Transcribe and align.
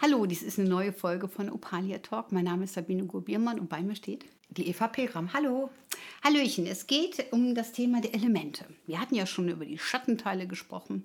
Hallo, 0.00 0.24
dies 0.24 0.42
ist 0.42 0.58
eine 0.58 0.68
neue 0.68 0.94
Folge 0.94 1.28
von 1.28 1.50
Opalia 1.50 1.98
Talk. 1.98 2.32
Mein 2.32 2.44
Name 2.44 2.64
ist 2.64 2.72
Sabine 2.72 3.04
Gurbiermann 3.04 3.60
und 3.60 3.68
bei 3.68 3.82
mir 3.82 3.94
steht 3.94 4.24
die 4.48 4.66
Eva 4.68 4.88
Pilgram. 4.88 5.34
Hallo. 5.34 5.68
Hallöchen, 6.22 6.66
es 6.66 6.86
geht 6.86 7.30
um 7.32 7.54
das 7.54 7.72
Thema 7.72 8.00
der 8.00 8.14
Elemente. 8.14 8.64
Wir 8.86 8.98
hatten 8.98 9.14
ja 9.14 9.26
schon 9.26 9.50
über 9.50 9.66
die 9.66 9.78
Schattenteile 9.78 10.46
gesprochen 10.46 11.04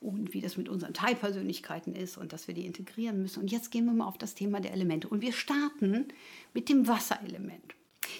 und 0.00 0.32
wie 0.32 0.40
das 0.40 0.56
mit 0.56 0.68
unseren 0.68 0.94
Teilpersönlichkeiten 0.94 1.96
ist 1.96 2.18
und 2.18 2.32
dass 2.32 2.46
wir 2.46 2.54
die 2.54 2.66
integrieren 2.66 3.20
müssen. 3.20 3.40
Und 3.40 3.50
jetzt 3.50 3.72
gehen 3.72 3.86
wir 3.86 3.92
mal 3.92 4.06
auf 4.06 4.18
das 4.18 4.36
Thema 4.36 4.60
der 4.60 4.72
Elemente. 4.72 5.08
Und 5.08 5.22
wir 5.22 5.32
starten 5.32 6.06
mit 6.54 6.68
dem 6.68 6.86
Wasserelement. 6.86 7.74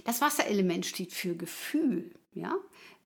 Das 0.04 0.20
Wasserelement 0.20 0.86
steht 0.86 1.12
für 1.12 1.36
Gefühl. 1.36 2.11
Ja? 2.33 2.57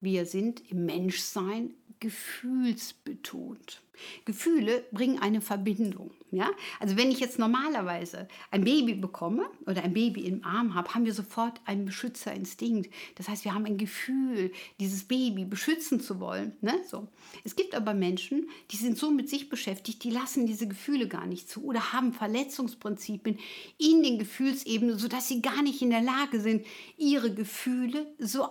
Wir 0.01 0.27
sind 0.27 0.71
im 0.71 0.87
Menschsein 0.87 1.75
gefühlsbetont. 2.01 3.83
Gefühle 4.25 4.85
bringen 4.93 5.19
eine 5.21 5.41
Verbindung. 5.41 6.11
Ja? 6.31 6.51
Also 6.81 6.97
wenn 6.97 7.11
ich 7.11 7.21
jetzt 7.21 7.39
normalerweise 7.39 8.29
ein 8.51 8.65
Baby 8.65 8.95
bekomme 8.95 9.47
oder 9.67 9.83
ein 9.83 9.95
Baby 9.95 10.23
im 10.27 10.45
Arm 10.45 10.75
habe, 10.75 10.95
haben 10.95 11.05
wir 11.05 11.15
sofort 11.15 11.61
einen 11.65 11.85
Beschützerinstinkt. 11.85 12.93
Das 13.15 13.29
heißt, 13.29 13.45
wir 13.45 13.55
haben 13.55 13.67
ein 13.67 13.79
Gefühl, 13.79 14.53
dieses 14.81 15.05
Baby 15.05 15.45
beschützen 15.45 16.01
zu 16.01 16.19
wollen. 16.21 16.57
Ne? 16.61 16.75
So. 16.89 17.09
Es 17.45 17.57
gibt 17.57 17.75
aber 17.75 17.95
Menschen, 17.95 18.49
die 18.71 18.77
sind 18.77 18.99
so 18.99 19.11
mit 19.11 19.29
sich 19.29 19.49
beschäftigt, 19.49 20.03
die 20.03 20.11
lassen 20.11 20.47
diese 20.47 20.67
Gefühle 20.67 21.07
gar 21.07 21.27
nicht 21.27 21.49
zu 21.49 21.65
oder 21.65 21.93
haben 21.93 22.13
Verletzungsprinzipien 22.13 23.39
in 23.79 24.03
den 24.03 24.19
Gefühlsebenen, 24.19 24.99
sodass 24.99 25.29
sie 25.29 25.41
gar 25.41 25.63
nicht 25.63 25.83
in 25.83 25.91
der 25.91 26.03
Lage 26.03 26.41
sind, 26.41 26.67
ihre 26.97 27.33
Gefühle 27.33 28.13
so 28.19 28.45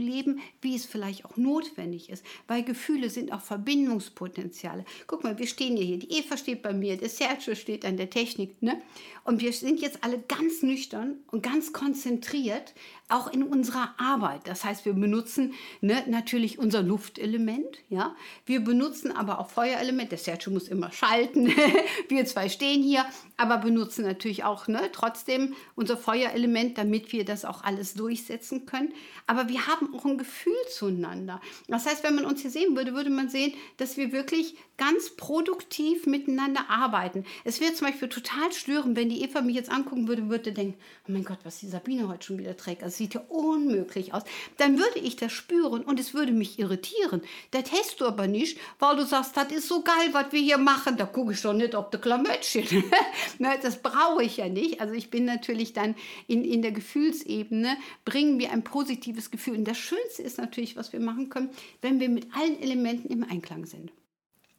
auszuleben, 0.00 0.40
wie 0.60 0.74
es 0.74 0.84
vielleicht 0.84 1.24
auch 1.24 1.36
notwendig 1.36 2.10
ist. 2.10 2.24
Weil 2.46 2.62
Gefühle 2.62 3.10
sind 3.10 3.32
auch 3.32 3.40
Verbindungspotenzial. 3.40 4.30
Potenziale. 4.30 4.84
Guck 5.06 5.24
mal, 5.24 5.38
wir 5.38 5.46
stehen 5.46 5.76
hier. 5.76 5.98
Die 5.98 6.12
Eva 6.18 6.36
steht 6.36 6.62
bei 6.62 6.72
mir, 6.72 6.96
der 6.96 7.08
Sergio 7.08 7.54
steht 7.54 7.84
an 7.84 7.96
der 7.96 8.10
Technik. 8.10 8.60
Ne? 8.62 8.80
Und 9.24 9.40
wir 9.40 9.52
sind 9.52 9.80
jetzt 9.80 10.02
alle 10.02 10.18
ganz 10.18 10.62
nüchtern 10.62 11.18
und 11.30 11.42
ganz 11.42 11.72
konzentriert, 11.72 12.74
auch 13.12 13.32
in 13.32 13.42
unserer 13.42 13.94
Arbeit. 13.98 14.42
Das 14.46 14.64
heißt, 14.64 14.84
wir 14.84 14.92
benutzen 14.92 15.54
ne, 15.80 16.02
natürlich 16.08 16.58
unser 16.58 16.82
Luftelement. 16.82 17.78
Ja? 17.88 18.14
Wir 18.46 18.60
benutzen 18.60 19.12
aber 19.12 19.38
auch 19.38 19.50
Feuerelement. 19.50 20.10
Der 20.10 20.18
Sergio 20.18 20.52
muss 20.52 20.68
immer 20.68 20.92
schalten. 20.92 21.52
wir 22.08 22.24
zwei 22.26 22.48
stehen 22.48 22.82
hier, 22.82 23.04
aber 23.36 23.58
benutzen 23.58 24.04
natürlich 24.04 24.44
auch 24.44 24.68
ne, 24.68 24.90
trotzdem 24.92 25.54
unser 25.74 25.96
Feuerelement, 25.96 26.78
damit 26.78 27.12
wir 27.12 27.24
das 27.24 27.44
auch 27.44 27.62
alles 27.62 27.94
durchsetzen 27.94 28.66
können. 28.66 28.92
Aber 29.26 29.48
wir 29.48 29.66
haben 29.66 29.94
auch 29.94 30.04
ein 30.04 30.18
Gefühl 30.18 30.54
zueinander. 30.70 31.40
Das 31.68 31.86
heißt, 31.86 32.04
wenn 32.04 32.14
man 32.14 32.24
uns 32.24 32.42
hier 32.42 32.50
sehen 32.50 32.76
würde, 32.76 32.94
würde 32.94 33.10
man 33.10 33.28
sehen, 33.28 33.54
dass 33.76 33.96
wir 33.96 34.12
wirklich 34.12 34.56
ganz 34.76 35.10
produktiv 35.10 36.06
miteinander 36.06 36.70
arbeiten. 36.70 37.24
Es 37.44 37.60
wäre 37.60 37.74
zum 37.74 37.88
Beispiel 37.88 38.08
total 38.08 38.50
stören, 38.52 38.96
wenn 38.96 39.10
die 39.10 39.22
Eva 39.22 39.42
mich 39.42 39.54
jetzt 39.54 39.70
angucken 39.70 40.08
würde, 40.08 40.30
würde 40.30 40.52
denken, 40.52 40.78
oh 41.06 41.12
mein 41.12 41.24
Gott, 41.24 41.38
was 41.44 41.58
die 41.58 41.68
Sabine 41.68 42.08
heute 42.08 42.26
schon 42.26 42.38
wieder 42.38 42.56
trägt. 42.56 42.82
Das 42.82 42.96
sieht 43.00 43.14
ja 43.14 43.22
unmöglich 43.28 44.12
aus. 44.12 44.22
Dann 44.58 44.78
würde 44.78 44.98
ich 44.98 45.16
das 45.16 45.32
spüren 45.32 45.82
und 45.82 45.98
es 45.98 46.12
würde 46.12 46.32
mich 46.32 46.58
irritieren. 46.58 47.22
Das 47.50 47.72
hast 47.72 48.00
du 48.00 48.06
aber 48.06 48.26
nicht, 48.26 48.58
weil 48.78 48.96
du 48.96 49.06
sagst, 49.06 49.36
das 49.38 49.50
ist 49.50 49.68
so 49.68 49.82
geil, 49.82 50.10
was 50.12 50.32
wir 50.32 50.40
hier 50.40 50.58
machen. 50.58 50.98
Da 50.98 51.06
gucke 51.06 51.32
ich 51.32 51.40
doch 51.40 51.54
nicht 51.54 51.74
ob 51.74 51.90
der 51.90 52.00
Klamöttchen. 52.00 52.84
Ne, 53.38 53.58
das 53.62 53.80
brauche 53.80 54.22
ich 54.22 54.36
ja 54.36 54.48
nicht. 54.48 54.80
Also 54.80 54.92
ich 54.92 55.08
bin 55.08 55.24
natürlich 55.24 55.72
dann 55.72 55.94
in, 56.26 56.44
in 56.44 56.60
der 56.60 56.72
Gefühlsebene, 56.72 57.76
bringen 58.04 58.38
wir 58.38 58.50
ein 58.50 58.64
positives 58.64 59.30
Gefühl. 59.30 59.56
Und 59.56 59.64
das 59.64 59.78
Schönste 59.78 60.22
ist 60.22 60.36
natürlich, 60.36 60.76
was 60.76 60.92
wir 60.92 61.00
machen 61.00 61.30
können, 61.30 61.48
wenn 61.80 62.00
wir 62.00 62.10
mit 62.10 62.26
allen 62.34 62.60
Elementen 62.60 63.08
im 63.08 63.24
Einklang 63.24 63.64
sind. 63.64 63.92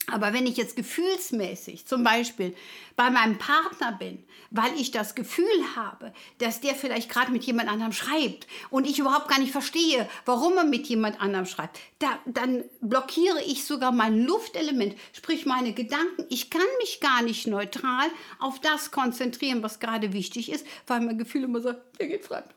Aber 0.07 0.33
wenn 0.33 0.47
ich 0.47 0.57
jetzt 0.57 0.75
gefühlsmäßig 0.75 1.85
zum 1.85 2.03
Beispiel 2.03 2.55
bei 2.95 3.09
meinem 3.09 3.37
Partner 3.37 3.91
bin, 3.93 4.23
weil 4.49 4.73
ich 4.75 4.91
das 4.91 5.15
Gefühl 5.15 5.45
habe, 5.75 6.13
dass 6.39 6.59
der 6.59 6.75
vielleicht 6.75 7.09
gerade 7.09 7.31
mit 7.31 7.43
jemand 7.43 7.69
anderem 7.69 7.93
schreibt 7.93 8.47
und 8.69 8.87
ich 8.87 8.99
überhaupt 8.99 9.29
gar 9.29 9.39
nicht 9.39 9.51
verstehe, 9.51 10.09
warum 10.25 10.57
er 10.57 10.65
mit 10.65 10.87
jemand 10.87 11.21
anderem 11.21 11.45
schreibt, 11.45 11.79
da, 11.99 12.19
dann 12.25 12.63
blockiere 12.81 13.41
ich 13.43 13.63
sogar 13.63 13.91
mein 13.91 14.25
Luftelement, 14.25 14.95
sprich 15.13 15.45
meine 15.45 15.73
Gedanken. 15.73 16.25
Ich 16.29 16.49
kann 16.49 16.61
mich 16.79 16.99
gar 16.99 17.21
nicht 17.21 17.47
neutral 17.47 18.07
auf 18.39 18.59
das 18.59 18.91
konzentrieren, 18.91 19.63
was 19.63 19.79
gerade 19.79 20.13
wichtig 20.13 20.51
ist, 20.51 20.65
weil 20.87 21.01
mein 21.01 21.17
Gefühl 21.17 21.43
immer 21.43 21.61
sagt, 21.61 21.99
der 21.99 22.07
geht 22.07 22.25
fremd, 22.25 22.47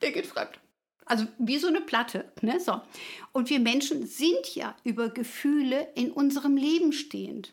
der 0.00 0.12
geht 0.12 0.26
fremd. 0.26 0.58
Also 1.08 1.26
wie 1.38 1.58
so 1.58 1.68
eine 1.68 1.80
Platte. 1.80 2.30
Ne? 2.42 2.60
So. 2.60 2.80
Und 3.32 3.50
wir 3.50 3.60
Menschen 3.60 4.06
sind 4.06 4.54
ja 4.54 4.76
über 4.84 5.08
Gefühle 5.08 5.88
in 5.94 6.12
unserem 6.12 6.56
Leben 6.56 6.92
stehend. 6.92 7.52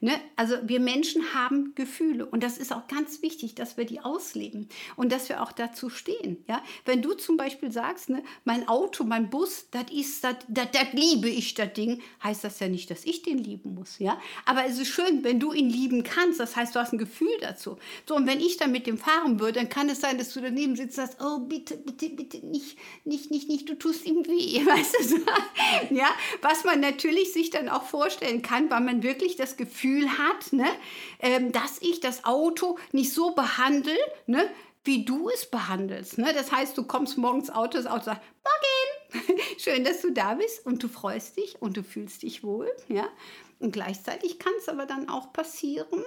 Ne? 0.00 0.12
Also 0.36 0.56
wir 0.64 0.80
Menschen 0.80 1.34
haben 1.34 1.74
Gefühle 1.74 2.26
und 2.26 2.42
das 2.42 2.58
ist 2.58 2.72
auch 2.72 2.86
ganz 2.88 3.22
wichtig, 3.22 3.54
dass 3.54 3.76
wir 3.76 3.84
die 3.84 4.00
ausleben 4.00 4.68
und 4.96 5.12
dass 5.12 5.28
wir 5.28 5.42
auch 5.42 5.52
dazu 5.52 5.88
stehen. 5.88 6.44
Ja? 6.48 6.62
Wenn 6.84 7.02
du 7.02 7.14
zum 7.14 7.36
Beispiel 7.36 7.72
sagst, 7.72 8.10
ne, 8.10 8.22
mein 8.44 8.68
Auto, 8.68 9.04
mein 9.04 9.30
Bus, 9.30 9.68
das 9.70 9.86
liebe 10.92 11.28
ich, 11.28 11.54
das 11.54 11.72
Ding, 11.72 12.02
heißt 12.22 12.44
das 12.44 12.60
ja 12.60 12.68
nicht, 12.68 12.90
dass 12.90 13.04
ich 13.04 13.22
den 13.22 13.38
lieben 13.38 13.74
muss. 13.74 13.98
Ja? 13.98 14.20
Aber 14.44 14.66
es 14.66 14.78
ist 14.78 14.88
schön, 14.88 15.24
wenn 15.24 15.40
du 15.40 15.52
ihn 15.52 15.70
lieben 15.70 16.02
kannst, 16.02 16.40
das 16.40 16.56
heißt, 16.56 16.74
du 16.74 16.80
hast 16.80 16.92
ein 16.92 16.98
Gefühl 16.98 17.36
dazu. 17.40 17.78
So, 18.08 18.16
und 18.16 18.26
wenn 18.26 18.40
ich 18.40 18.56
dann 18.56 18.72
mit 18.72 18.86
dem 18.86 18.98
fahren 18.98 19.40
würde, 19.40 19.60
dann 19.60 19.68
kann 19.68 19.88
es 19.88 20.00
sein, 20.00 20.18
dass 20.18 20.32
du 20.32 20.40
daneben 20.40 20.76
sitzt 20.76 20.98
und 20.98 21.06
sagst, 21.06 21.18
oh 21.22 21.40
bitte, 21.40 21.76
bitte, 21.76 22.10
bitte, 22.10 22.38
nicht, 22.46 22.76
nicht, 23.04 23.30
nicht, 23.30 23.48
nicht, 23.48 23.68
du 23.68 23.74
tust 23.74 24.06
ihm 24.06 24.26
weh. 24.26 24.64
Weißt 24.66 25.12
du? 25.12 25.94
ja? 25.94 26.08
Was 26.42 26.64
man 26.64 26.80
natürlich 26.80 27.32
sich 27.32 27.50
dann 27.50 27.68
auch 27.68 27.84
vorstellen 27.84 28.42
kann, 28.42 28.70
weil 28.70 28.80
man 28.80 29.02
wirklich 29.02 29.36
das 29.36 29.56
Gefühl 29.56 29.63
Gefühl 29.64 30.08
hat, 30.18 30.52
ne, 30.52 30.66
ähm, 31.20 31.52
dass 31.52 31.80
ich 31.80 32.00
das 32.00 32.24
Auto 32.24 32.78
nicht 32.92 33.12
so 33.12 33.34
behandle, 33.34 33.96
ne, 34.26 34.48
wie 34.84 35.04
du 35.04 35.30
es 35.30 35.46
behandelst. 35.46 36.18
Ne? 36.18 36.32
Das 36.34 36.52
heißt, 36.52 36.76
du 36.76 36.84
kommst 36.84 37.16
morgens 37.16 37.50
Auto, 37.50 37.78
das 37.78 37.86
Auto 37.86 38.04
sagt, 38.04 38.22
Morgen, 38.44 39.40
schön, 39.58 39.84
dass 39.84 40.02
du 40.02 40.12
da 40.12 40.34
bist 40.34 40.64
und 40.66 40.82
du 40.82 40.88
freust 40.88 41.38
dich 41.38 41.56
und 41.60 41.76
du 41.76 41.82
fühlst 41.82 42.22
dich 42.22 42.44
wohl. 42.44 42.70
Ja? 42.88 43.08
Und 43.58 43.72
gleichzeitig 43.72 44.38
kann 44.38 44.52
es 44.58 44.68
aber 44.68 44.84
dann 44.84 45.08
auch 45.08 45.32
passieren, 45.32 46.04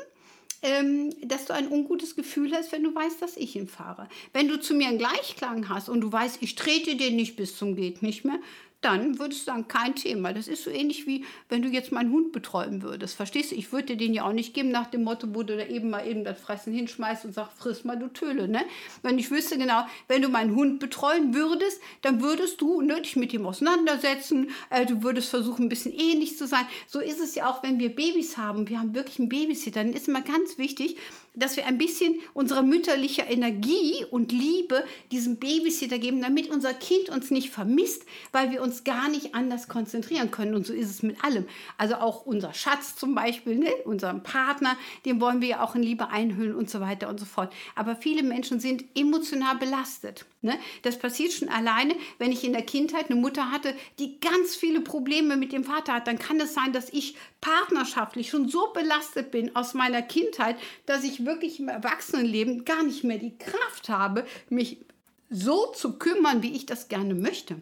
ähm, 0.62 1.14
dass 1.28 1.46
du 1.46 1.54
ein 1.54 1.72
ungutes 1.72 2.16
Gefühl 2.16 2.54
hast, 2.54 2.72
wenn 2.72 2.84
du 2.84 2.94
weißt, 2.94 3.22
dass 3.22 3.38
ich 3.38 3.56
ihn 3.56 3.68
fahre. 3.68 4.08
Wenn 4.34 4.48
du 4.48 4.60
zu 4.60 4.74
mir 4.76 4.88
einen 4.88 4.98
Gleichklang 4.98 5.70
hast 5.70 5.90
und 5.90 6.02
du 6.02 6.12
weißt, 6.12 6.38
ich 6.42 6.56
trete 6.56 6.96
den 6.96 7.16
nicht 7.16 7.36
bis 7.36 7.58
zum 7.58 7.76
geht 7.76 8.02
nicht 8.02 8.26
mehr, 8.26 8.40
dann 8.82 9.18
würdest 9.18 9.42
du 9.42 9.46
sagen, 9.46 9.68
kein 9.68 9.96
Thema. 9.96 10.34
Das 10.34 10.48
ist 10.48 10.64
so 10.64 10.70
ähnlich 10.70 11.08
wie, 11.08 11.26
wenn 11.50 11.62
du 11.62 11.70
jetzt 11.70 11.92
meinen 11.92 12.12
Hund 12.12 12.32
betreuen 12.32 12.84
würdest. 12.84 13.16
Verstehst 13.16 13.52
du? 13.52 13.56
Ich 13.56 13.72
würde 13.72 13.96
dir 13.96 13.98
den 13.98 14.14
ja 14.14 14.24
auch 14.24 14.34
nicht 14.34 14.54
geben 14.54 14.70
nach 14.70 14.88
dem 14.88 15.04
Motto, 15.04 15.28
wo 15.34 15.44
du 15.44 15.58
da 15.58 15.66
eben 15.66 15.90
mal 15.90 16.08
eben 16.08 16.24
das 16.24 16.40
Fressen 16.40 16.74
hinschmeißt 16.74 17.26
und 17.26 17.34
sagst, 17.34 17.58
friss 17.58 17.84
mal, 17.84 17.98
du 17.98 18.08
Töle. 18.08 18.48
Ne? 18.48 18.62
Wenn 19.02 19.18
ich 19.18 19.32
wüsste 19.32 19.58
genau, 19.58 19.86
wenn 20.08 20.22
du 20.22 20.30
meinen 20.30 20.56
Hund 20.56 20.80
betreuen 20.80 21.34
würdest, 21.34 21.82
dann 22.02 22.22
würdest 22.22 22.62
du 22.62 22.82
ne, 22.82 23.02
dich 23.02 23.16
mit 23.16 23.34
ihm 23.34 23.46
auseinandersetzen. 23.46 24.52
Äh, 24.70 24.86
du 24.86 25.02
würdest 25.02 25.30
versuchen, 25.30 25.66
ein 25.66 25.70
bisschen 25.70 25.94
ähnlich 25.94 26.38
zu 26.38 26.46
sein. 26.46 26.66
So 26.88 27.00
ist 27.00 27.20
es 27.20 27.34
ja 27.34 27.50
auch, 27.50 27.64
wenn 27.64 27.80
wir 27.80 27.90
Babys 27.90 28.38
haben. 28.38 28.70
Wir 28.70 28.80
haben 28.80 28.94
wirklich 28.94 29.20
einen 29.20 29.30
Babysitter. 29.30 29.84
Dann 29.84 29.94
ist 29.94 30.08
immer 30.08 30.22
ganz 30.22 30.58
wichtig, 30.58 30.98
dass 31.38 31.56
wir 31.56 31.66
ein 31.66 31.78
bisschen 31.78 32.20
unserer 32.34 32.64
mütterlicher 32.64 33.30
Energie 33.30 34.06
und 34.12 34.32
Liebe 34.32 34.84
diesem 35.12 35.38
Babysitter 35.38 36.00
geben, 36.00 36.22
damit 36.22 36.50
unser 36.50 36.74
Kind 36.74 37.10
uns 37.10 37.32
nicht 37.32 37.50
vermisst, 37.50 38.06
weil 38.32 38.52
wir 38.52 38.62
uns 38.62 38.84
gar 38.84 39.10
nicht 39.10 39.36
anders 39.36 39.68
konzentrieren 39.68 40.32
können. 40.32 40.56
Und 40.56 40.66
so 40.66 40.74
ist 40.74 40.90
es 40.90 41.04
mit 41.04 41.24
allem. 41.24 41.46
Also 41.78 41.96
auch 41.96 42.26
unser 42.26 42.54
Schatz 42.54 42.96
zum 42.96 43.16
Beispiel, 43.16 43.58
ne? 43.58 43.72
unseren 43.86 44.24
Partner, 44.24 44.78
den 45.06 45.22
wollen 45.22 45.42
wir 45.42 45.48
ja 45.48 45.64
auch 45.64 45.76
in 45.76 45.84
Liebe 45.84 46.10
einhüllen 46.10 46.56
und 46.56 46.70
so 46.70 46.80
weiter 46.82 47.10
und 47.10 47.20
so 47.20 47.26
fort. 47.26 47.54
Aber 47.76 47.96
viele 47.96 48.24
Menschen 48.24 48.60
sind 48.60 48.84
emotional 48.96 49.56
belastet. 49.58 50.26
Ne? 50.42 50.60
Das 50.84 51.00
passiert 51.00 51.34
schon 51.34 51.50
alleine, 51.50 51.96
wenn 52.20 52.32
ich 52.32 52.44
in 52.44 52.54
der 52.54 52.62
Kindheit 52.62 53.10
eine 53.10 53.20
Mutter 53.20 53.52
hatte, 53.52 53.76
die 53.98 54.20
ganz 54.20 54.56
viele 54.56 54.82
Probleme 54.82 55.36
mit 55.36 55.52
dem 55.52 55.64
Vater 55.64 55.94
hat. 55.94 56.08
Dann 56.08 56.20
kann 56.20 56.40
es 56.40 56.54
sein, 56.54 56.74
dass 56.74 56.94
ich 56.94 57.16
partnerschaftlich 57.42 58.30
schon 58.30 58.48
so 58.48 58.72
belastet 58.72 59.32
bin 59.32 59.56
aus 59.56 59.74
meiner 59.74 60.04
Kindheit, 60.04 60.58
dass 60.86 61.04
ich 61.04 61.26
wirklich 61.26 61.60
im 61.60 61.70
Erwachsenenleben 61.70 62.66
gar 62.66 62.84
nicht 62.84 63.04
mehr 63.04 63.18
die 63.18 63.38
Kraft 63.38 63.90
habe, 63.90 64.26
mich 64.50 64.86
so 65.30 65.72
zu 65.74 65.98
kümmern, 65.98 66.44
wie 66.44 66.56
ich 66.56 66.66
das 66.66 66.88
gerne 66.88 67.16
möchte. 67.16 67.62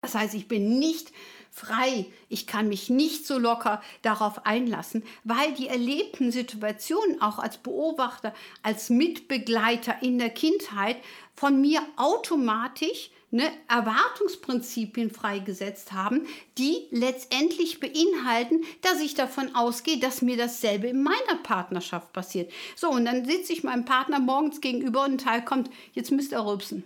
Das 0.00 0.14
heißt, 0.14 0.34
ich 0.34 0.48
bin 0.48 0.78
nicht 0.78 1.12
frei, 1.52 2.06
ich 2.30 2.46
kann 2.46 2.68
mich 2.68 2.88
nicht 2.88 3.26
so 3.26 3.38
locker 3.38 3.82
darauf 4.00 4.46
einlassen, 4.46 5.04
weil 5.22 5.52
die 5.52 5.68
erlebten 5.68 6.32
Situationen 6.32 7.20
auch 7.20 7.38
als 7.38 7.58
Beobachter, 7.58 8.34
als 8.62 8.88
Mitbegleiter 8.88 10.02
in 10.02 10.18
der 10.18 10.30
Kindheit 10.30 10.96
von 11.34 11.60
mir 11.60 11.82
automatisch 11.96 13.10
ne, 13.30 13.44
Erwartungsprinzipien 13.68 15.10
freigesetzt 15.10 15.92
haben, 15.92 16.26
die 16.56 16.86
letztendlich 16.90 17.80
beinhalten, 17.80 18.62
dass 18.80 19.00
ich 19.00 19.14
davon 19.14 19.54
ausgehe, 19.54 19.98
dass 19.98 20.22
mir 20.22 20.38
dasselbe 20.38 20.86
in 20.88 21.02
meiner 21.02 21.36
Partnerschaft 21.42 22.14
passiert. 22.14 22.50
So, 22.76 22.88
und 22.90 23.04
dann 23.04 23.26
sitze 23.26 23.52
ich 23.52 23.62
meinem 23.62 23.84
Partner 23.84 24.20
morgens 24.20 24.62
gegenüber 24.62 25.04
und 25.04 25.12
ein 25.12 25.18
Teil 25.18 25.44
kommt, 25.44 25.70
jetzt 25.92 26.12
müsst 26.12 26.32
ihr 26.32 26.44
rülpsen. 26.44 26.84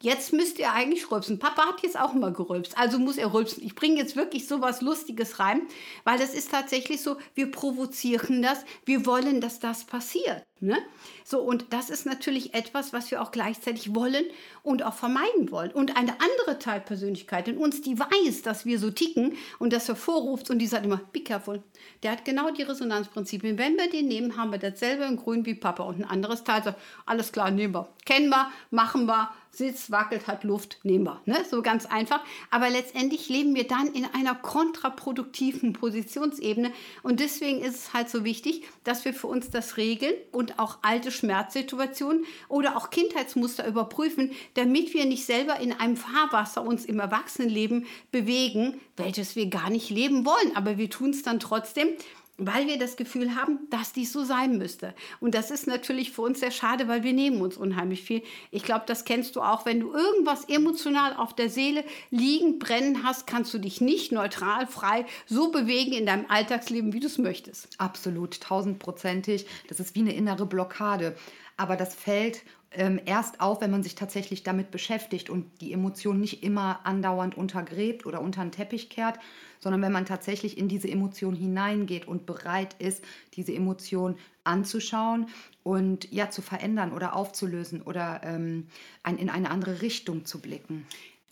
Jetzt 0.00 0.32
müsst 0.32 0.58
ihr 0.58 0.72
eigentlich 0.72 1.10
rülpsen. 1.10 1.38
Papa 1.38 1.66
hat 1.66 1.82
jetzt 1.82 1.98
auch 1.98 2.12
mal 2.14 2.32
gerülpst, 2.32 2.78
also 2.78 2.98
muss 2.98 3.16
er 3.16 3.32
rülpsen. 3.32 3.64
Ich 3.64 3.74
bringe 3.74 3.96
jetzt 3.96 4.16
wirklich 4.16 4.46
so 4.46 4.60
was 4.60 4.80
Lustiges 4.80 5.38
rein, 5.38 5.62
weil 6.04 6.18
das 6.18 6.34
ist 6.34 6.50
tatsächlich 6.50 7.02
so, 7.02 7.16
wir 7.34 7.50
provozieren 7.50 8.42
das, 8.42 8.64
wir 8.84 9.06
wollen, 9.06 9.40
dass 9.40 9.58
das 9.58 9.84
passiert. 9.84 10.44
Ne? 10.60 10.76
So, 11.24 11.40
und 11.40 11.66
das 11.72 11.88
ist 11.88 12.04
natürlich 12.04 12.52
etwas, 12.52 12.92
was 12.92 13.10
wir 13.12 13.22
auch 13.22 13.30
gleichzeitig 13.30 13.94
wollen 13.94 14.24
und 14.64 14.82
auch 14.82 14.94
vermeiden 14.94 15.52
wollen. 15.52 15.70
Und 15.70 15.96
eine 15.96 16.14
andere 16.20 16.58
Teilpersönlichkeit 16.58 17.46
in 17.46 17.58
uns, 17.58 17.80
die 17.80 17.98
weiß, 17.98 18.42
dass 18.42 18.66
wir 18.66 18.80
so 18.80 18.90
ticken 18.90 19.36
und 19.60 19.72
das 19.72 19.86
hervorruft 19.86 20.50
und 20.50 20.58
die 20.58 20.66
sagt 20.66 20.84
immer, 20.84 21.00
be 21.12 21.22
careful. 21.22 21.62
Der 22.02 22.12
hat 22.12 22.24
genau 22.24 22.50
die 22.50 22.62
Resonanzprinzipien. 22.62 23.56
Wenn 23.56 23.76
wir 23.76 23.88
den 23.88 24.08
nehmen, 24.08 24.36
haben 24.36 24.50
wir 24.50 24.58
dasselbe 24.58 25.04
in 25.04 25.16
grün 25.16 25.46
wie 25.46 25.54
Papa 25.54 25.84
und 25.84 26.00
ein 26.00 26.04
anderes 26.04 26.42
Teil 26.42 26.64
sagt, 26.64 26.80
alles 27.06 27.30
klar, 27.30 27.52
nehmen 27.52 27.74
wir. 27.74 27.88
Kennen 28.04 28.28
wir, 28.28 28.50
machen 28.70 29.06
wir, 29.06 29.30
Sitz, 29.58 29.90
wackelt, 29.90 30.26
hat 30.26 30.44
Luft, 30.44 30.78
nehmen 30.84 31.04
wir. 31.04 31.20
Ne? 31.26 31.44
So 31.50 31.62
ganz 31.62 31.84
einfach. 31.84 32.24
Aber 32.50 32.70
letztendlich 32.70 33.28
leben 33.28 33.54
wir 33.54 33.66
dann 33.66 33.88
in 33.88 34.06
einer 34.06 34.34
kontraproduktiven 34.34 35.72
Positionsebene. 35.72 36.72
Und 37.02 37.20
deswegen 37.20 37.60
ist 37.60 37.74
es 37.74 37.92
halt 37.92 38.08
so 38.08 38.24
wichtig, 38.24 38.62
dass 38.84 39.04
wir 39.04 39.12
für 39.12 39.26
uns 39.26 39.50
das 39.50 39.76
regeln 39.76 40.14
und 40.32 40.58
auch 40.58 40.78
alte 40.82 41.10
Schmerzsituationen 41.10 42.24
oder 42.48 42.76
auch 42.76 42.90
Kindheitsmuster 42.90 43.66
überprüfen, 43.66 44.30
damit 44.54 44.94
wir 44.94 45.04
nicht 45.04 45.26
selber 45.26 45.58
in 45.60 45.72
einem 45.72 45.96
Fahrwasser 45.96 46.62
uns 46.62 46.84
im 46.84 47.00
Erwachsenenleben 47.00 47.86
bewegen, 48.12 48.80
welches 48.96 49.36
wir 49.36 49.46
gar 49.46 49.70
nicht 49.70 49.90
leben 49.90 50.24
wollen. 50.24 50.56
Aber 50.56 50.78
wir 50.78 50.88
tun 50.88 51.10
es 51.10 51.22
dann 51.22 51.40
trotzdem 51.40 51.88
weil 52.38 52.68
wir 52.68 52.78
das 52.78 52.96
Gefühl 52.96 53.34
haben, 53.34 53.58
dass 53.68 53.92
dies 53.92 54.12
so 54.12 54.24
sein 54.24 54.58
müsste. 54.58 54.94
Und 55.20 55.34
das 55.34 55.50
ist 55.50 55.66
natürlich 55.66 56.12
für 56.12 56.22
uns 56.22 56.38
sehr 56.38 56.52
schade, 56.52 56.86
weil 56.86 57.02
wir 57.02 57.12
nehmen 57.12 57.42
uns 57.42 57.56
unheimlich 57.56 58.02
viel. 58.02 58.22
Ich 58.52 58.62
glaube, 58.62 58.84
das 58.86 59.04
kennst 59.04 59.34
du 59.34 59.42
auch. 59.42 59.66
Wenn 59.66 59.80
du 59.80 59.92
irgendwas 59.92 60.44
emotional 60.44 61.16
auf 61.16 61.34
der 61.34 61.50
Seele 61.50 61.84
liegen, 62.10 62.60
brennen 62.60 63.02
hast, 63.02 63.26
kannst 63.26 63.52
du 63.52 63.58
dich 63.58 63.80
nicht 63.80 64.12
neutral, 64.12 64.68
frei 64.68 65.04
so 65.26 65.50
bewegen 65.50 65.92
in 65.92 66.06
deinem 66.06 66.26
Alltagsleben, 66.28 66.92
wie 66.92 67.00
du 67.00 67.08
es 67.08 67.18
möchtest. 67.18 67.68
Absolut, 67.78 68.40
tausendprozentig. 68.40 69.44
Das 69.66 69.80
ist 69.80 69.96
wie 69.96 70.00
eine 70.00 70.14
innere 70.14 70.46
Blockade. 70.46 71.16
Aber 71.56 71.74
das 71.74 71.92
fällt 71.92 72.42
ähm, 72.72 73.00
erst 73.06 73.40
auf, 73.40 73.60
wenn 73.60 73.70
man 73.70 73.82
sich 73.82 73.94
tatsächlich 73.94 74.42
damit 74.42 74.70
beschäftigt 74.70 75.30
und 75.30 75.60
die 75.60 75.72
Emotion 75.72 76.20
nicht 76.20 76.42
immer 76.42 76.80
andauernd 76.84 77.36
untergräbt 77.36 78.04
oder 78.04 78.20
unter 78.20 78.42
den 78.42 78.52
Teppich 78.52 78.90
kehrt, 78.90 79.18
sondern 79.58 79.82
wenn 79.82 79.92
man 79.92 80.04
tatsächlich 80.04 80.58
in 80.58 80.68
diese 80.68 80.88
Emotion 80.88 81.34
hineingeht 81.34 82.06
und 82.06 82.26
bereit 82.26 82.76
ist, 82.78 83.02
diese 83.34 83.54
Emotion 83.54 84.16
anzuschauen 84.44 85.28
und 85.62 86.12
ja 86.12 86.30
zu 86.30 86.42
verändern 86.42 86.92
oder 86.92 87.16
aufzulösen 87.16 87.82
oder 87.82 88.20
ähm, 88.22 88.68
ein, 89.02 89.18
in 89.18 89.30
eine 89.30 89.50
andere 89.50 89.82
Richtung 89.82 90.24
zu 90.24 90.40
blicken. 90.40 90.86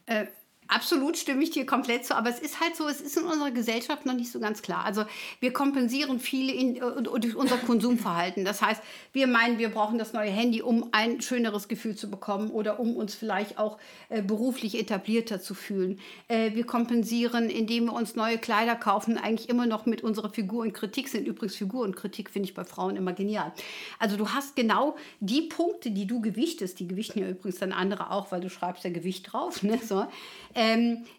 Äh, 0.06 0.26
Absolut 0.68 1.16
stimme 1.16 1.42
ich 1.42 1.50
dir 1.50 1.64
komplett 1.64 2.04
zu, 2.04 2.16
aber 2.16 2.30
es 2.30 2.40
ist 2.40 2.60
halt 2.60 2.74
so, 2.76 2.88
es 2.88 3.00
ist 3.00 3.16
in 3.16 3.24
unserer 3.24 3.50
Gesellschaft 3.50 4.04
noch 4.04 4.14
nicht 4.14 4.32
so 4.32 4.40
ganz 4.40 4.62
klar. 4.62 4.84
Also 4.84 5.04
wir 5.40 5.52
kompensieren 5.52 6.18
viele 6.18 6.52
in, 6.52 6.82
uh, 6.82 7.18
durch 7.18 7.36
unser 7.36 7.56
Konsumverhalten. 7.56 8.44
Das 8.44 8.62
heißt, 8.62 8.82
wir 9.12 9.26
meinen, 9.26 9.58
wir 9.58 9.68
brauchen 9.68 9.98
das 9.98 10.12
neue 10.12 10.30
Handy, 10.30 10.62
um 10.62 10.88
ein 10.92 11.20
schöneres 11.20 11.68
Gefühl 11.68 11.94
zu 11.94 12.10
bekommen 12.10 12.50
oder 12.50 12.80
um 12.80 12.96
uns 12.96 13.14
vielleicht 13.14 13.58
auch 13.58 13.78
äh, 14.08 14.22
beruflich 14.22 14.78
etablierter 14.78 15.40
zu 15.40 15.54
fühlen. 15.54 16.00
Äh, 16.28 16.54
wir 16.54 16.64
kompensieren, 16.64 17.48
indem 17.48 17.86
wir 17.86 17.92
uns 17.92 18.16
neue 18.16 18.38
Kleider 18.38 18.74
kaufen, 18.74 19.18
eigentlich 19.18 19.48
immer 19.48 19.66
noch 19.66 19.86
mit 19.86 20.02
unserer 20.02 20.30
Figur 20.30 20.62
und 20.62 20.72
Kritik 20.72 21.08
sind. 21.08 21.28
Übrigens 21.28 21.56
Figur 21.56 21.84
und 21.84 21.94
Kritik 21.94 22.30
finde 22.30 22.48
ich 22.48 22.54
bei 22.54 22.64
Frauen 22.64 22.96
immer 22.96 23.12
genial. 23.12 23.52
Also 23.98 24.16
du 24.16 24.30
hast 24.30 24.56
genau 24.56 24.96
die 25.20 25.42
Punkte, 25.42 25.90
die 25.90 26.06
du 26.06 26.20
gewichtest, 26.20 26.80
die 26.80 26.88
gewichten 26.88 27.20
ja 27.20 27.28
übrigens 27.28 27.58
dann 27.58 27.72
andere 27.72 28.10
auch, 28.10 28.32
weil 28.32 28.40
du 28.40 28.50
schreibst 28.50 28.84
ja 28.84 28.90
Gewicht 28.90 29.32
drauf. 29.32 29.62
Ne? 29.62 29.78
So 29.82 30.06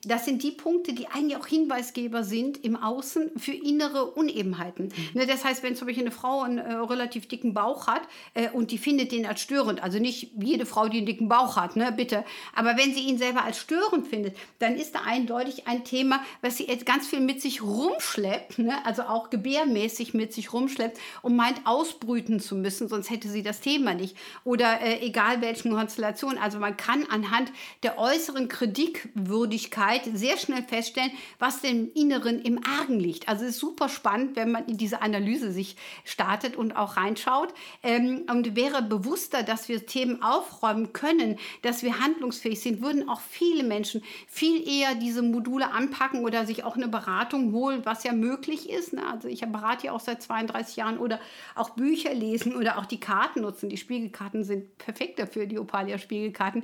das 0.05 0.25
sind 0.25 0.43
die 0.43 0.51
Punkte, 0.51 0.93
die 0.93 1.07
eigentlich 1.07 1.37
auch 1.37 1.47
Hinweisgeber 1.47 2.23
sind 2.23 2.63
im 2.63 2.75
Außen 2.75 3.31
für 3.37 3.53
innere 3.53 4.05
Unebenheiten. 4.05 4.85
Mhm. 4.85 5.19
Ne, 5.21 5.27
das 5.27 5.45
heißt, 5.45 5.63
wenn 5.63 5.75
zum 5.75 5.87
Beispiel 5.87 6.03
eine 6.03 6.11
Frau 6.11 6.41
einen 6.41 6.57
äh, 6.57 6.73
relativ 6.73 7.27
dicken 7.27 7.53
Bauch 7.53 7.87
hat 7.87 8.01
äh, 8.33 8.49
und 8.49 8.71
die 8.71 8.77
findet 8.77 9.11
den 9.11 9.25
als 9.25 9.41
störend, 9.41 9.83
also 9.83 9.99
nicht 9.99 10.31
jede 10.39 10.65
Frau, 10.65 10.87
die 10.87 10.97
einen 10.97 11.05
dicken 11.05 11.29
Bauch 11.29 11.55
hat, 11.55 11.75
ne, 11.75 11.91
bitte, 11.91 12.23
aber 12.55 12.77
wenn 12.77 12.93
sie 12.93 13.01
ihn 13.01 13.17
selber 13.17 13.43
als 13.43 13.59
störend 13.59 14.07
findet, 14.07 14.35
dann 14.59 14.75
ist 14.75 14.95
da 14.95 15.01
eindeutig 15.05 15.67
ein 15.67 15.83
Thema, 15.83 16.21
was 16.41 16.57
sie 16.57 16.65
jetzt 16.65 16.85
ganz 16.85 17.07
viel 17.07 17.19
mit 17.19 17.41
sich 17.41 17.61
rumschleppt, 17.61 18.59
ne, 18.59 18.85
also 18.85 19.03
auch 19.03 19.29
gebärmäßig 19.29 20.13
mit 20.13 20.33
sich 20.33 20.53
rumschleppt 20.53 20.99
und 21.21 21.35
meint, 21.35 21.61
ausbrüten 21.65 22.39
zu 22.39 22.55
müssen, 22.55 22.87
sonst 22.87 23.09
hätte 23.09 23.29
sie 23.29 23.43
das 23.43 23.59
Thema 23.59 23.93
nicht. 23.93 24.15
Oder 24.43 24.81
äh, 24.81 25.05
egal 25.05 25.41
welchen 25.41 25.73
Konstellationen. 25.73 26.37
Also 26.37 26.59
man 26.59 26.77
kann 26.77 27.05
anhand 27.09 27.51
der 27.83 27.97
äußeren 27.97 28.47
Kritik 28.47 29.09
Würdigkeit 29.29 30.01
sehr 30.13 30.37
schnell 30.37 30.63
feststellen, 30.63 31.11
was 31.39 31.61
dem 31.61 31.91
Inneren 31.93 32.41
im 32.41 32.59
Argen 32.65 32.99
liegt. 32.99 33.27
Also 33.27 33.45
es 33.45 33.51
ist 33.51 33.59
super 33.59 33.89
spannend, 33.89 34.35
wenn 34.35 34.51
man 34.51 34.65
in 34.65 34.77
diese 34.77 35.01
Analyse 35.01 35.51
sich 35.51 35.75
startet 36.03 36.55
und 36.55 36.75
auch 36.75 36.97
reinschaut 36.97 37.53
ähm, 37.83 38.23
und 38.29 38.55
wäre 38.55 38.81
bewusster, 38.81 39.43
dass 39.43 39.69
wir 39.69 39.85
Themen 39.85 40.21
aufräumen 40.21 40.93
können, 40.93 41.37
dass 41.61 41.83
wir 41.83 41.99
handlungsfähig 41.99 42.61
sind, 42.61 42.81
würden 42.81 43.09
auch 43.09 43.21
viele 43.21 43.63
Menschen 43.63 44.03
viel 44.27 44.67
eher 44.67 44.95
diese 44.95 45.21
Module 45.21 45.71
anpacken 45.71 46.23
oder 46.23 46.45
sich 46.45 46.63
auch 46.63 46.75
eine 46.75 46.87
Beratung 46.87 47.51
holen, 47.51 47.81
was 47.83 48.03
ja 48.03 48.13
möglich 48.13 48.69
ist. 48.69 48.93
Ne? 48.93 49.01
Also 49.07 49.27
ich 49.27 49.41
berate 49.41 49.87
ja 49.87 49.91
auch 49.93 49.99
seit 49.99 50.21
32 50.21 50.75
Jahren 50.75 50.97
oder 50.97 51.19
auch 51.55 51.71
Bücher 51.71 52.13
lesen 52.13 52.55
oder 52.55 52.77
auch 52.77 52.85
die 52.85 52.99
Karten 52.99 53.41
nutzen. 53.41 53.69
Die 53.69 53.77
Spiegelkarten 53.77 54.43
sind 54.43 54.77
perfekt 54.77 55.19
dafür, 55.19 55.45
die 55.45 55.59
Opalia-Spiegelkarten, 55.59 56.63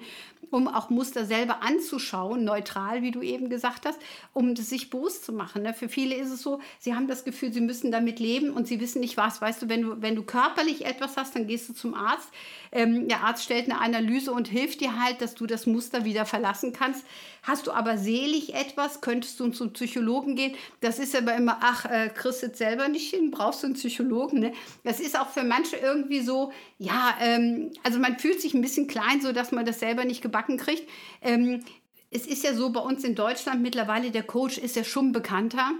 um 0.52 0.68
auch 0.68 0.90
Muster 0.90 1.26
selber 1.26 1.64
anzuschauen, 1.64 2.44
neutral, 2.54 3.02
wie 3.02 3.12
du 3.12 3.22
eben 3.22 3.50
gesagt 3.50 3.86
hast, 3.86 4.00
um 4.34 4.56
sich 4.56 4.90
bewusst 4.90 5.26
zu 5.26 5.34
machen. 5.34 5.64
Ne? 5.64 5.74
Für 5.74 5.90
viele 5.90 6.16
ist 6.16 6.32
es 6.32 6.42
so, 6.42 6.60
sie 6.80 6.94
haben 6.94 7.08
das 7.08 7.24
Gefühl, 7.24 7.52
sie 7.52 7.62
müssen 7.62 7.92
damit 7.92 8.20
leben 8.20 8.52
und 8.52 8.68
sie 8.68 8.80
wissen 8.80 9.00
nicht 9.00 9.18
was. 9.18 9.42
Weißt 9.42 9.62
du, 9.62 9.70
wenn 9.70 9.82
du, 9.82 10.02
wenn 10.02 10.16
du 10.16 10.24
körperlich 10.24 10.86
etwas 10.86 11.18
hast, 11.18 11.36
dann 11.36 11.48
gehst 11.48 11.70
du 11.70 11.74
zum 11.74 11.94
Arzt. 11.96 12.30
Ähm, 12.72 13.08
der 13.08 13.24
Arzt 13.24 13.44
stellt 13.44 13.66
eine 13.70 13.82
Analyse 13.82 14.32
und 14.32 14.48
hilft 14.48 14.82
dir 14.82 15.00
halt, 15.02 15.22
dass 15.22 15.36
du 15.36 15.46
das 15.46 15.66
Muster 15.66 16.06
wieder 16.06 16.26
verlassen 16.26 16.74
kannst. 16.74 17.06
Hast 17.44 17.68
du 17.68 17.72
aber 17.72 17.98
selig 17.98 18.54
etwas, 18.54 19.02
könntest 19.02 19.40
du 19.40 19.50
zum 19.50 19.74
Psychologen 19.74 20.36
gehen. 20.36 20.56
Das 20.80 20.98
ist 20.98 21.16
aber 21.16 21.36
immer, 21.36 21.58
ach, 21.62 21.86
äh, 21.86 22.10
kriegst 22.10 22.44
du 22.44 22.50
selber 22.54 22.88
nicht 22.88 23.10
hin, 23.10 23.32
brauchst 23.32 23.64
du 23.64 23.68
einen 23.68 23.76
Psychologen. 23.76 24.40
Ne? 24.40 24.54
Das 24.84 25.00
ist 25.00 25.20
auch 25.20 25.30
für 25.30 25.44
manche 25.44 25.76
irgendwie 25.76 26.22
so, 26.22 26.52
ja, 26.78 27.16
ähm, 27.22 27.72
also 27.84 28.00
man 28.00 28.18
fühlt 28.18 28.42
sich 28.42 28.54
ein 28.54 28.62
bisschen 28.62 28.88
klein, 28.88 29.22
so 29.22 29.34
dass 29.34 29.52
man 29.52 29.66
das 29.66 29.80
selber 29.80 30.06
nicht 30.06 30.22
gebacken 30.22 30.58
kriegt. 30.58 30.88
Ähm, 31.22 31.64
es 32.14 32.28
ist 32.28 32.44
ja 32.44 32.54
so 32.54 32.72
bei 32.72 32.80
uns 32.80 33.04
in 33.04 33.16
Deutschland 33.16 33.62
mittlerweile, 33.62 34.12
der 34.12 34.24
Coach 34.24 34.58
ist 34.58 34.76
ja 34.76 34.84
schon 34.84 35.12
bekannter 35.12 35.72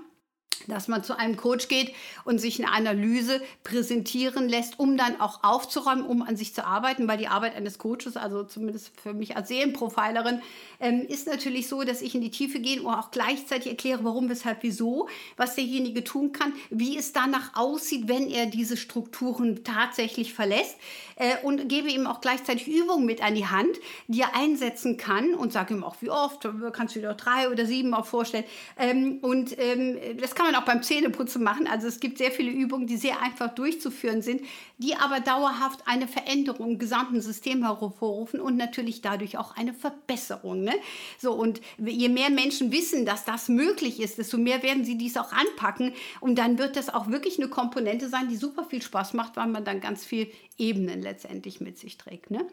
dass 0.68 0.88
man 0.88 1.04
zu 1.04 1.18
einem 1.18 1.38
Coach 1.38 1.68
geht 1.68 1.94
und 2.26 2.40
sich 2.40 2.60
eine 2.60 2.72
Analyse 2.72 3.42
präsentieren 3.64 4.50
lässt, 4.50 4.80
um 4.80 4.98
dann 4.98 5.20
auch 5.20 5.44
aufzuräumen, 5.44 6.06
um 6.06 6.22
an 6.22 6.38
sich 6.38 6.54
zu 6.54 6.66
arbeiten, 6.66 7.08
weil 7.08 7.18
die 7.18 7.28
Arbeit 7.28 7.56
eines 7.56 7.78
Coaches, 7.78 8.18
also 8.18 8.44
zumindest 8.44 8.92
für 9.02 9.14
mich 9.14 9.36
als 9.36 9.50
Seelenprofilerin, 9.50 10.42
ähm, 10.80 11.06
ist 11.08 11.28
natürlich 11.28 11.68
so, 11.68 11.84
dass 11.84 12.02
ich 12.02 12.16
in 12.16 12.22
die 12.22 12.32
Tiefe 12.32 12.60
gehe 12.60 12.82
und 12.82 12.94
auch 12.94 13.12
gleichzeitig 13.12 13.68
erkläre, 13.68 14.04
warum, 14.04 14.30
weshalb, 14.30 14.64
wieso, 14.64 15.08
was 15.38 15.56
derjenige 15.56 16.04
tun 16.04 16.32
kann, 16.32 16.54
wie 16.70 16.98
es 16.98 17.14
danach 17.14 17.56
aussieht, 17.56 18.08
wenn 18.08 18.30
er 18.30 18.46
diese 18.46 18.78
Strukturen 18.78 19.64
tatsächlich 19.64 20.34
verlässt 20.34 20.78
äh, 21.16 21.38
und 21.44 21.70
gebe 21.70 21.90
ihm 21.90 22.08
auch 22.08 22.22
gleichzeitig 22.22 22.68
Übungen 22.68 23.06
mit 23.06 23.24
an 23.24 23.36
die 23.36 23.46
Hand, 23.46 23.78
die 24.08 24.22
er 24.22 24.36
einsetzen 24.36 24.98
kann 24.98 25.34
und 25.34 25.54
sage 25.54 25.74
ihm 25.74 25.84
auch, 25.84 25.96
wie 26.02 26.10
oft, 26.10 26.48
kannst 26.74 26.96
du 26.96 27.00
dir 27.00 27.12
auch 27.12 27.18
drei 27.18 27.50
oder 27.50 27.66
sieben 27.66 27.94
auch 27.94 28.06
vorstellen. 28.06 28.46
Ähm, 28.78 29.20
und 29.22 29.58
ähm, 29.60 29.98
das 30.20 30.36
kann 30.36 30.43
man 30.44 30.56
auch 30.56 30.66
beim 30.66 30.84
Zähneputzen 30.84 31.44
machen. 31.44 31.68
Also 31.68 31.88
es 31.88 32.00
gibt 32.00 32.18
sehr 32.18 32.32
viele 32.32 32.52
Übungen, 32.52 32.88
die 32.88 32.98
sehr 32.98 33.22
einfach 33.22 33.54
durchzuführen 33.54 34.22
sind, 34.22 34.42
die 34.78 34.96
aber 34.96 35.20
dauerhaft 35.20 35.82
eine 35.86 36.08
Veränderung 36.08 36.72
im 36.72 36.80
gesamten 36.80 37.22
System 37.22 37.64
hervorrufen 37.64 38.40
und 38.40 38.58
natürlich 38.58 39.02
dadurch 39.02 39.38
auch 39.38 39.56
eine 39.56 39.74
Verbesserung. 39.74 40.64
Ne? 40.64 40.74
So, 41.20 41.34
und 41.34 41.62
je 41.78 42.10
mehr 42.10 42.30
Menschen 42.30 42.72
wissen, 42.72 43.06
dass 43.06 43.26
das 43.26 43.50
möglich 43.50 44.00
ist, 44.00 44.18
desto 44.18 44.38
mehr 44.38 44.64
werden 44.64 44.86
sie 44.86 44.98
dies 44.98 45.18
auch 45.18 45.32
anpacken. 45.32 45.94
Und 46.22 46.36
dann 46.36 46.58
wird 46.58 46.76
das 46.76 46.94
auch 46.94 47.08
wirklich 47.08 47.40
eine 47.40 47.50
Komponente 47.50 48.10
sein, 48.10 48.30
die 48.30 48.36
super 48.36 48.66
viel 48.66 48.82
Spaß 48.82 49.14
macht, 49.14 49.36
weil 49.36 49.48
man 49.48 49.66
dann 49.66 49.82
ganz 49.82 50.06
viel 50.06 50.32
Ebenen 50.58 51.02
letztendlich 51.02 51.62
mit 51.62 51.78
sich 51.78 51.98
trägt. 51.98 52.32
Ne? 52.32 52.46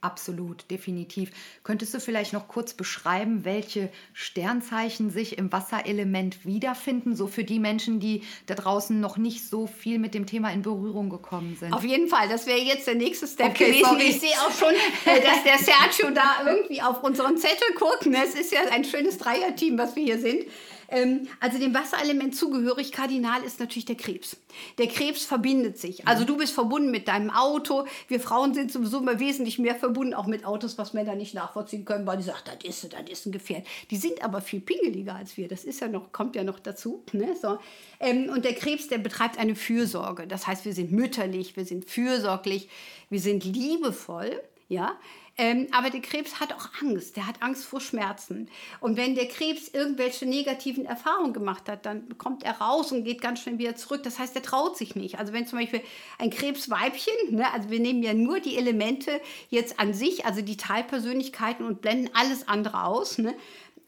Absolut, 0.00 0.64
definitiv. 0.70 1.32
Könntest 1.64 1.92
du 1.92 1.98
vielleicht 1.98 2.32
noch 2.32 2.46
kurz 2.46 2.72
beschreiben, 2.72 3.44
welche 3.44 3.90
Sternzeichen 4.12 5.10
sich 5.10 5.36
im 5.38 5.50
Wasserelement 5.50 6.46
wiederfinden, 6.46 7.16
so 7.16 7.26
für 7.26 7.42
die 7.42 7.58
Menschen, 7.58 7.98
die 7.98 8.22
da 8.46 8.54
draußen 8.54 9.00
noch 9.00 9.16
nicht 9.16 9.48
so 9.48 9.66
viel 9.66 9.98
mit 9.98 10.14
dem 10.14 10.26
Thema 10.26 10.52
in 10.52 10.62
Berührung 10.62 11.10
gekommen 11.10 11.56
sind? 11.58 11.72
Auf 11.72 11.82
jeden 11.82 12.06
Fall, 12.06 12.28
das 12.28 12.46
wäre 12.46 12.60
jetzt 12.60 12.86
der 12.86 12.94
nächste 12.94 13.26
Step 13.26 13.50
okay, 13.50 13.72
gewesen. 13.72 13.84
Sorry. 13.86 14.02
Ich 14.04 14.20
sehe 14.20 14.36
auch 14.46 14.52
schon, 14.52 14.74
äh, 15.06 15.20
dass 15.20 15.42
der 15.42 15.58
Sergio 15.58 16.14
da 16.14 16.48
irgendwie 16.48 16.80
auf 16.80 17.02
unseren 17.02 17.36
Zettel 17.36 17.74
guckt. 17.74 18.06
Es 18.06 18.36
ist 18.36 18.52
ja 18.52 18.60
ein 18.70 18.84
schönes 18.84 19.18
Dreierteam, 19.18 19.78
was 19.78 19.96
wir 19.96 20.04
hier 20.04 20.20
sind. 20.20 20.44
Ähm, 20.88 21.28
also 21.38 21.58
dem 21.58 21.74
Wasserelement 21.74 22.34
zugehörig, 22.34 22.92
kardinal 22.92 23.42
ist 23.42 23.60
natürlich 23.60 23.84
der 23.84 23.96
Krebs. 23.96 24.38
Der 24.78 24.86
Krebs 24.86 25.24
verbindet 25.24 25.78
sich. 25.78 26.06
Also 26.08 26.24
du 26.24 26.36
bist 26.36 26.54
verbunden 26.54 26.90
mit 26.90 27.08
deinem 27.08 27.30
Auto. 27.30 27.86
Wir 28.08 28.20
Frauen 28.20 28.54
sind 28.54 28.72
sowieso 28.72 28.98
immer 28.98 29.20
wesentlich 29.20 29.58
mehr 29.58 29.74
verbunden, 29.74 30.14
auch 30.14 30.26
mit 30.26 30.46
Autos, 30.46 30.78
was 30.78 30.94
Männer 30.94 31.14
nicht 31.14 31.34
nachvollziehen 31.34 31.84
können, 31.84 32.06
weil 32.06 32.16
die 32.16 32.22
sagen, 32.22 32.38
das 32.44 32.64
ist, 32.64 32.92
das 32.92 33.10
ist 33.10 33.26
ein 33.26 33.32
Gefährt. 33.32 33.66
Die 33.90 33.96
sind 33.96 34.22
aber 34.24 34.40
viel 34.40 34.60
pingeliger 34.60 35.14
als 35.14 35.36
wir. 35.36 35.46
Das 35.46 35.64
ist 35.64 35.80
ja 35.80 35.88
noch, 35.88 36.10
kommt 36.12 36.34
ja 36.36 36.44
noch 36.44 36.58
dazu. 36.58 37.04
Ne? 37.12 37.36
So. 37.40 37.58
Ähm, 38.00 38.30
und 38.30 38.44
der 38.44 38.54
Krebs, 38.54 38.88
der 38.88 38.98
betreibt 38.98 39.38
eine 39.38 39.56
Fürsorge. 39.56 40.26
Das 40.26 40.46
heißt, 40.46 40.64
wir 40.64 40.72
sind 40.72 40.90
mütterlich, 40.90 41.56
wir 41.56 41.66
sind 41.66 41.84
fürsorglich, 41.84 42.68
wir 43.10 43.20
sind 43.20 43.44
liebevoll. 43.44 44.40
Ja, 44.70 44.98
ähm, 45.40 45.68
aber 45.70 45.88
der 45.90 46.00
Krebs 46.00 46.40
hat 46.40 46.52
auch 46.52 46.68
Angst. 46.82 47.16
Der 47.16 47.28
hat 47.28 47.42
Angst 47.42 47.64
vor 47.64 47.80
Schmerzen. 47.80 48.50
Und 48.80 48.96
wenn 48.96 49.14
der 49.14 49.28
Krebs 49.28 49.68
irgendwelche 49.68 50.26
negativen 50.26 50.84
Erfahrungen 50.84 51.32
gemacht 51.32 51.68
hat, 51.68 51.86
dann 51.86 52.18
kommt 52.18 52.42
er 52.42 52.60
raus 52.60 52.90
und 52.90 53.04
geht 53.04 53.20
ganz 53.20 53.40
schnell 53.40 53.58
wieder 53.58 53.76
zurück. 53.76 54.02
Das 54.02 54.18
heißt, 54.18 54.34
er 54.34 54.42
traut 54.42 54.76
sich 54.76 54.96
nicht. 54.96 55.20
Also 55.20 55.32
wenn 55.32 55.46
zum 55.46 55.60
Beispiel 55.60 55.80
ein 56.18 56.30
Krebsweibchen, 56.30 57.14
ne, 57.30 57.52
also 57.52 57.70
wir 57.70 57.78
nehmen 57.78 58.02
ja 58.02 58.14
nur 58.14 58.40
die 58.40 58.56
Elemente 58.56 59.20
jetzt 59.48 59.78
an 59.78 59.94
sich, 59.94 60.26
also 60.26 60.42
die 60.42 60.56
Teilpersönlichkeiten 60.56 61.64
und 61.64 61.82
blenden 61.82 62.10
alles 62.14 62.48
andere 62.48 62.82
aus. 62.82 63.18
Ne, 63.18 63.34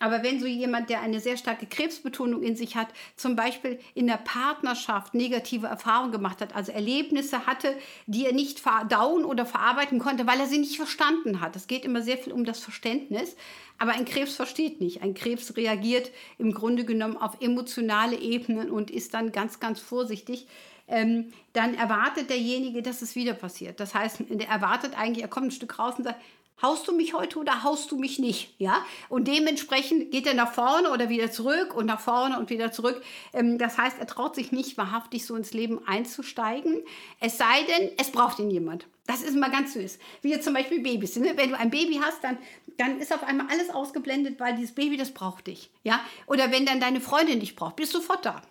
aber 0.00 0.22
wenn 0.22 0.40
so 0.40 0.46
jemand, 0.46 0.90
der 0.90 1.02
eine 1.02 1.20
sehr 1.20 1.36
starke 1.36 1.66
Krebsbetonung 1.66 2.42
in 2.42 2.56
sich 2.56 2.74
hat, 2.74 2.88
zum 3.16 3.36
Beispiel 3.36 3.78
in 3.94 4.06
der 4.06 4.16
Partnerschaft 4.16 5.14
negative 5.14 5.66
Erfahrungen 5.66 6.10
gemacht 6.10 6.40
hat, 6.40 6.56
also 6.56 6.72
Erlebnisse 6.72 7.46
hatte, 7.46 7.76
die 8.06 8.24
er 8.24 8.32
nicht 8.32 8.60
verdauen 8.60 9.24
oder 9.26 9.44
verarbeiten 9.44 9.98
konnte, 9.98 10.26
weil 10.26 10.40
er 10.40 10.46
sie 10.46 10.58
nicht 10.58 10.76
verstanden 10.76 11.40
hat. 11.40 11.54
Es 11.54 11.66
geht 11.66 11.84
immer 11.84 12.00
sehr 12.00 12.16
viel 12.16 12.32
um 12.32 12.44
das 12.44 12.60
Verständnis. 12.60 13.36
Aber 13.78 13.92
ein 13.92 14.04
Krebs 14.04 14.36
versteht 14.36 14.80
nicht. 14.80 15.02
Ein 15.02 15.14
Krebs 15.14 15.56
reagiert 15.56 16.10
im 16.38 16.52
Grunde 16.52 16.84
genommen 16.84 17.16
auf 17.16 17.40
emotionale 17.40 18.18
Ebenen 18.18 18.70
und 18.70 18.90
ist 18.90 19.14
dann 19.14 19.32
ganz, 19.32 19.60
ganz 19.60 19.80
vorsichtig. 19.80 20.46
Ähm, 20.88 21.32
dann 21.52 21.74
erwartet 21.74 22.30
derjenige, 22.30 22.82
dass 22.82 23.00
es 23.00 23.14
wieder 23.14 23.32
passiert. 23.32 23.80
Das 23.80 23.94
heißt, 23.94 24.22
er 24.28 24.48
erwartet 24.48 24.98
eigentlich, 24.98 25.22
er 25.22 25.28
kommt 25.28 25.46
ein 25.46 25.50
Stück 25.52 25.78
raus 25.78 25.94
und 25.96 26.04
sagt, 26.04 26.20
haust 26.62 26.86
du 26.88 26.92
mich 26.92 27.14
heute 27.14 27.38
oder 27.38 27.62
haust 27.62 27.90
du 27.90 27.96
mich 27.96 28.18
nicht? 28.18 28.54
Ja? 28.58 28.84
Und 29.08 29.28
dementsprechend 29.28 30.10
geht 30.10 30.26
er 30.26 30.34
nach 30.34 30.52
vorne 30.52 30.90
oder 30.90 31.08
wieder 31.08 31.30
zurück 31.30 31.74
und 31.74 31.86
nach 31.86 32.00
vorne 32.00 32.38
und 32.38 32.50
wieder 32.50 32.72
zurück. 32.72 33.02
Ähm, 33.32 33.58
das 33.58 33.78
heißt, 33.78 33.98
er 33.98 34.06
traut 34.06 34.34
sich 34.34 34.52
nicht 34.52 34.78
wahrhaftig 34.78 35.26
so 35.26 35.36
ins 35.36 35.52
Leben 35.52 35.80
einzusteigen. 35.86 36.82
Es 37.20 37.38
sei 37.38 37.62
denn, 37.64 37.90
es 37.98 38.10
braucht 38.10 38.38
ihn 38.38 38.50
jemand. 38.50 38.86
Das 39.06 39.22
ist 39.22 39.34
immer 39.34 39.50
ganz 39.50 39.72
süß. 39.72 39.98
Wie 40.22 40.30
jetzt 40.30 40.44
zum 40.44 40.54
Beispiel 40.54 40.80
Babys. 40.80 41.16
Ne? 41.16 41.32
Wenn 41.36 41.50
du 41.50 41.58
ein 41.58 41.70
Baby 41.70 42.00
hast, 42.02 42.22
dann, 42.22 42.38
dann 42.76 43.00
ist 43.00 43.12
auf 43.12 43.24
einmal 43.24 43.46
alles 43.50 43.70
ausgeblendet, 43.70 44.38
weil 44.38 44.54
dieses 44.54 44.74
Baby, 44.74 44.96
das 44.96 45.12
braucht 45.12 45.48
dich. 45.48 45.70
Ja? 45.82 46.00
Oder 46.26 46.52
wenn 46.52 46.66
dann 46.66 46.80
deine 46.80 47.00
Freundin 47.00 47.40
dich 47.40 47.56
braucht, 47.56 47.76
bist 47.76 47.92
du 47.94 47.98
sofort 47.98 48.24
da. 48.24 48.42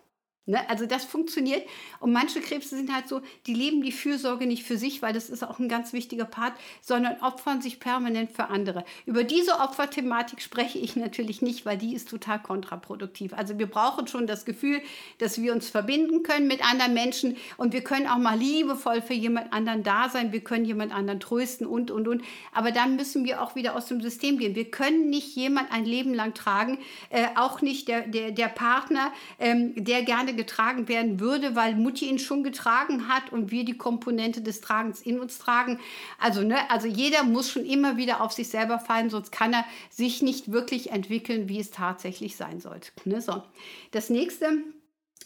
Ne? 0.50 0.68
Also 0.68 0.88
das 0.88 1.06
funktioniert. 1.06 1.63
Und 2.00 2.12
manche 2.12 2.41
Krebse 2.41 2.75
sind 2.75 2.94
halt 2.94 3.08
so, 3.08 3.22
die 3.46 3.53
leben 3.53 3.84
die 3.84 3.91
Fürsorge 3.91 4.48
nicht 4.48 4.63
für 4.63 4.77
sich, 4.77 5.01
weil 5.03 5.13
das 5.13 5.29
ist 5.29 5.44
auch 5.44 5.60
ein 5.60 5.70
ganz 5.70 5.94
wichtiger 5.94 6.25
Part, 6.25 6.53
sondern 6.82 7.22
opfern 7.22 7.62
sich 7.62 7.79
permanent 7.79 8.32
für 8.32 8.48
andere. 8.48 8.84
Über 9.06 9.24
diese 9.24 9.60
Opferthematik 9.60 10.41
spreche 10.41 10.79
ich 10.79 10.96
natürlich 10.96 11.44
nicht, 11.44 11.68
weil 11.68 11.77
die 11.77 11.94
ist 11.94 12.10
total 12.10 12.41
kontraproduktiv. 12.41 13.34
Also 13.34 13.60
wir 13.60 13.68
brauchen 13.68 14.08
schon 14.08 14.25
das 14.25 14.44
Gefühl, 14.44 14.82
dass 15.20 15.39
wir 15.39 15.53
uns 15.53 15.70
verbinden 15.70 16.24
können 16.24 16.48
mit 16.48 16.68
anderen 16.68 16.96
Menschen 16.96 17.38
und 17.58 17.72
wir 17.74 17.84
können 17.84 18.08
auch 18.08 18.18
mal 18.18 18.38
liebevoll 18.38 19.03
für 19.03 19.13
jemand 19.13 19.53
anderen 19.53 19.84
da 19.84 20.10
sein. 20.10 20.32
Wir 20.32 20.44
können 20.44 20.65
jemand 20.65 20.94
anderen 20.94 21.20
trösten 21.20 21.68
und, 21.68 21.91
und, 21.91 22.08
und. 22.08 22.24
Aber 22.53 22.72
dann 22.72 22.96
müssen 22.96 23.24
wir 23.24 23.44
auch 23.44 23.53
wieder 23.53 23.75
aus 23.75 23.86
dem 23.86 24.01
System 24.01 24.39
gehen. 24.39 24.56
Wir 24.56 24.72
können 24.72 25.12
nicht 25.12 25.36
jemand 25.36 25.72
ein 25.72 25.86
Leben 25.86 26.15
lang 26.15 26.34
tragen, 26.34 26.79
äh, 27.10 27.27
auch 27.36 27.62
nicht 27.62 27.88
der, 27.88 28.08
der, 28.08 28.32
der 28.32 28.48
Partner, 28.48 29.13
ähm, 29.38 29.74
der 29.75 30.01
gerne 30.01 30.38
getragen 30.39 30.88
werden 30.88 31.19
würde, 31.19 31.53
weil 31.53 31.75
Mutti 31.75 32.05
ihn 32.10 32.17
schon 32.17 32.43
getragen 32.43 33.10
hat 33.10 33.34
und 33.34 33.51
wir 33.51 33.65
die 33.65 33.77
Komponente 33.77 34.39
des 34.39 34.62
Tragens 34.62 35.01
in 35.01 35.19
uns 35.19 35.38
tragen. 35.38 35.81
Also, 36.17 36.43
ne, 36.43 36.58
also 36.72 36.88
jeder 36.88 37.24
muss 37.24 37.51
schon 37.51 37.65
immer 37.65 37.98
wieder 37.98 38.22
auf 38.22 38.31
sich 38.31 38.48
selber 38.48 38.79
fallen, 38.79 39.10
sonst 39.10 39.34
kann 39.34 39.51
er 39.51 39.65
sich 39.89 40.22
nicht 40.22 40.53
wirklich 40.53 40.91
entwickeln, 40.91 41.50
wie 41.50 41.60
es 41.60 41.72
tatsächlich 41.72 42.38
sein 42.38 42.62
sollte. 42.62 42.91
Ne, 43.03 43.22
so. 43.22 43.43
Das 43.91 44.10
nächste 44.10 44.63